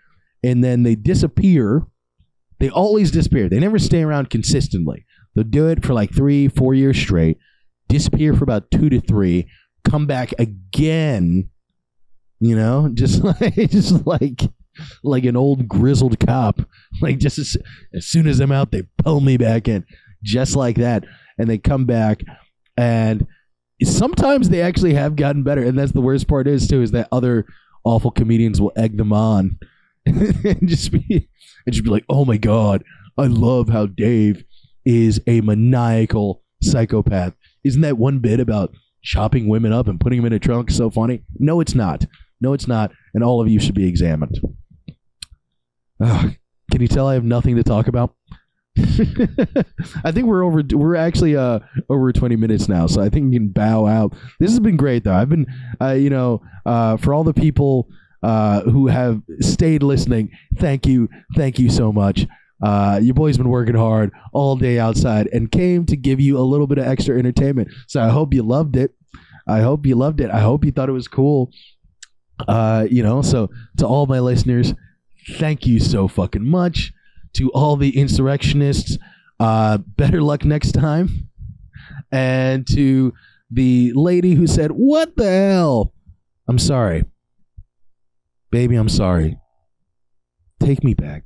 and 0.44 0.63
then 0.63 0.84
they 0.84 0.96
disappear. 0.96 1.86
They 2.63 2.69
always 2.69 3.12
disappear. 3.12 3.49
They 3.49 3.60
never 3.60 3.78
stay 3.78 4.04
around 4.04 4.30
consistently. 4.30 5.06
They'll 5.36 5.43
do 5.43 5.67
it 5.67 5.84
for 5.84 5.93
like 5.93 6.13
three, 6.13 6.47
four 6.47 6.73
years 6.73 6.97
straight, 6.97 7.38
disappear 7.89 8.34
for 8.34 8.45
about 8.45 8.71
two 8.71 8.89
to 8.89 9.02
three, 9.02 9.49
come 9.84 10.06
back 10.06 10.34
again. 10.39 11.49
You 12.39 12.56
know, 12.56 12.89
just 12.93 13.21
like 13.21 13.54
just 13.69 14.08
like 14.08 14.43
like 15.04 15.26
an 15.26 15.36
old 15.36 15.67
grizzled 15.67 16.21
cop. 16.26 16.62
Like 17.02 17.17
just 17.17 17.38
as, 17.38 17.58
as 17.93 18.08
soon 18.08 18.28
as 18.28 18.39
I'm 18.39 18.54
out, 18.54 18.71
they 18.71 18.84
pull 18.99 19.19
me 19.19 19.36
back 19.36 19.67
in, 19.67 19.84
just 20.23 20.56
like 20.56 20.78
that 20.78 21.04
and 21.38 21.49
they 21.49 21.58
come 21.58 21.84
back 21.84 22.21
and 22.78 23.28
sometimes 23.84 24.47
they 24.47 24.62
actually 24.62 24.93
have 24.93 25.17
gotten 25.17 25.43
better 25.43 25.63
and 25.63 25.78
that's 25.78 25.91
the 25.91 25.99
worst 25.99 26.30
part 26.30 26.47
is 26.47 26.65
too 26.65 26.82
is 26.82 26.91
that 26.91 27.10
other 27.12 27.45
awful 27.84 28.12
comedians 28.12 28.62
will 28.62 28.71
egg 28.78 28.95
them 28.95 29.12
on 29.12 29.60
and 30.06 30.68
just 30.68 30.92
be 30.92 31.30
and 31.66 31.74
just 31.74 31.84
be 31.84 31.89
like 31.89 32.06
oh 32.10 32.26
my 32.26 32.38
god 32.38 32.84
i 33.18 33.26
love 33.26 33.70
how 33.70 33.86
dave 33.86 34.44
is 34.86 35.22
a 35.28 35.42
maniacal 35.42 36.44
psychopath 36.62 37.34
isn't 37.63 37.82
that 37.82 37.98
one 37.98 38.20
bit 38.20 38.39
about 38.39 38.74
chopping 39.02 39.48
women 39.48 39.72
up 39.72 39.88
and 39.88 40.00
putting 40.00 40.20
them 40.20 40.26
in 40.26 40.34
a 40.34 40.39
trunk 40.39 40.70
so 40.70 40.89
funny 40.89 41.24
no 41.39 41.60
it's 41.60 41.76
not 41.76 42.06
no 42.42 42.54
it's 42.54 42.68
not 42.68 42.92
and 43.13 43.24
all 43.24 43.42
of 43.42 43.48
you 43.48 43.60
should 43.60 43.76
be 43.76 43.88
examined 43.88 44.39
Ugh. 46.02 46.36
can 46.72 46.82
you 46.82 46.88
tell 46.88 47.08
i 47.08 47.13
have 47.13 47.24
nothing 47.24 47.56
to 47.56 47.63
talk 47.63 47.88
about 47.88 48.16
I 50.04 50.12
think 50.12 50.26
we're 50.26 50.44
over. 50.44 50.63
We're 50.72 50.96
actually 50.96 51.36
uh 51.36 51.60
over 51.89 52.12
twenty 52.12 52.36
minutes 52.36 52.68
now, 52.68 52.88
so 52.88 53.02
I 53.02 53.10
think 53.10 53.30
we 53.30 53.38
can 53.38 53.50
bow 53.50 53.86
out. 53.86 54.16
This 54.39 54.50
has 54.50 54.60
been 54.60 54.78
great, 54.78 55.04
though. 55.04 55.13
I've 55.13 55.30
been, 55.30 55.46
uh, 55.80 55.92
you 55.92 56.10
know, 56.10 56.42
uh, 56.66 56.98
for 56.98 57.13
all 57.13 57.24
the 57.24 57.36
people 57.36 57.88
uh, 58.24 58.62
who 58.62 58.88
have 58.88 59.22
stayed 59.42 59.84
listening, 59.84 60.32
thank 60.58 60.88
you, 60.88 61.10
thank 61.36 61.60
you 61.60 61.70
so 61.70 61.92
much. 61.92 62.26
Uh, 62.62 63.00
your 63.04 63.14
boy's 63.14 63.38
been 63.38 63.50
working 63.50 63.76
hard 63.76 64.12
all 64.32 64.56
day 64.56 64.80
outside 64.80 65.28
and 65.34 65.52
came 65.52 65.86
to 65.86 65.98
give 65.98 66.22
you 66.22 66.38
a 66.38 66.40
little 66.40 66.66
bit 66.66 66.78
of 66.78 66.86
extra 66.86 67.18
entertainment. 67.20 67.68
So 67.88 68.02
I 68.02 68.08
hope 68.08 68.34
you 68.34 68.42
loved 68.42 68.78
it. 68.78 68.96
I 69.48 69.60
hope 69.60 69.86
you 69.86 69.96
loved 69.96 70.22
it. 70.22 70.32
I 70.32 70.40
hope 70.40 70.64
you 70.64 70.72
thought 70.72 70.88
it 70.88 70.94
was 70.94 71.10
cool. 71.10 71.52
Uh, 72.48 72.88
you 72.90 73.04
know, 73.04 73.22
so 73.22 73.50
to 73.78 73.86
all 73.86 74.06
my 74.06 74.20
listeners, 74.20 74.74
thank 75.38 75.68
you 75.68 75.80
so 75.82 76.08
fucking 76.08 76.46
much 76.46 76.94
to 77.34 77.50
all 77.52 77.76
the 77.76 77.98
insurrectionists, 77.98 78.98
uh, 79.40 79.78
better 79.78 80.22
luck 80.22 80.46
next 80.46 80.72
time. 80.72 81.28
And 82.12 82.66
to 82.68 83.14
the 83.52 83.92
lady 83.94 84.36
who 84.36 84.48
said, 84.48 84.72
What 84.72 85.16
the 85.18 85.30
hell? 85.30 85.94
I'm 86.48 86.60
sorry. 86.60 87.06
Baby, 88.54 88.76
I'm 88.76 88.88
sorry. 88.88 89.39
Take 90.60 90.84
me 90.84 90.94
back. 90.94 91.24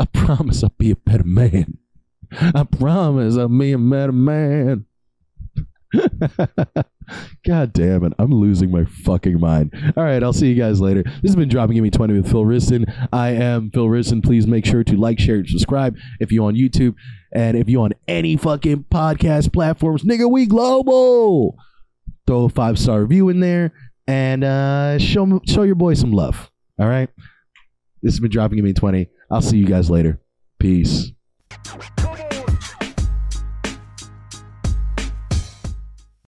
I 0.00 0.04
promise 0.06 0.64
I'll 0.64 0.74
be 0.76 0.90
a 0.90 0.96
better 0.96 1.22
man. 1.22 1.78
I 2.32 2.64
promise 2.64 3.36
I'll 3.36 3.46
be 3.46 3.70
a 3.70 3.78
better 3.78 4.10
man. 4.10 4.86
God 7.46 7.72
damn 7.72 8.02
it. 8.02 8.14
I'm 8.18 8.34
losing 8.34 8.72
my 8.72 8.84
fucking 8.84 9.38
mind. 9.38 9.72
All 9.96 10.02
right, 10.02 10.20
I'll 10.24 10.32
see 10.32 10.48
you 10.48 10.56
guys 10.56 10.80
later. 10.80 11.04
This 11.04 11.30
has 11.30 11.36
been 11.36 11.48
Dropping 11.48 11.76
Gimme 11.76 11.90
20 11.92 12.14
with 12.14 12.28
Phil 12.28 12.46
Riston. 12.46 12.92
I 13.12 13.28
am 13.28 13.70
Phil 13.70 13.86
Riston. 13.86 14.24
Please 14.24 14.48
make 14.48 14.66
sure 14.66 14.82
to 14.82 14.96
like, 14.96 15.20
share, 15.20 15.36
and 15.36 15.48
subscribe 15.48 15.96
if 16.18 16.32
you're 16.32 16.48
on 16.48 16.56
YouTube. 16.56 16.96
And 17.32 17.56
if 17.56 17.68
you're 17.68 17.84
on 17.84 17.92
any 18.08 18.36
fucking 18.36 18.86
podcast 18.90 19.52
platforms, 19.52 20.02
nigga, 20.02 20.28
we 20.28 20.46
global. 20.46 21.56
Throw 22.26 22.46
a 22.46 22.48
five 22.48 22.76
star 22.76 23.02
review 23.02 23.28
in 23.28 23.38
there 23.38 23.72
and 24.06 24.44
uh, 24.44 24.98
show, 24.98 25.40
show 25.46 25.62
your 25.62 25.74
boy 25.74 25.94
some 25.94 26.12
love. 26.12 26.50
All 26.78 26.88
right? 26.88 27.08
This 28.02 28.14
has 28.14 28.20
been 28.20 28.30
Dropping 28.30 28.56
Gimme 28.56 28.72
20. 28.72 29.08
I'll 29.30 29.42
see 29.42 29.56
you 29.56 29.66
guys 29.66 29.88
later. 29.88 30.20
Peace. 30.58 31.12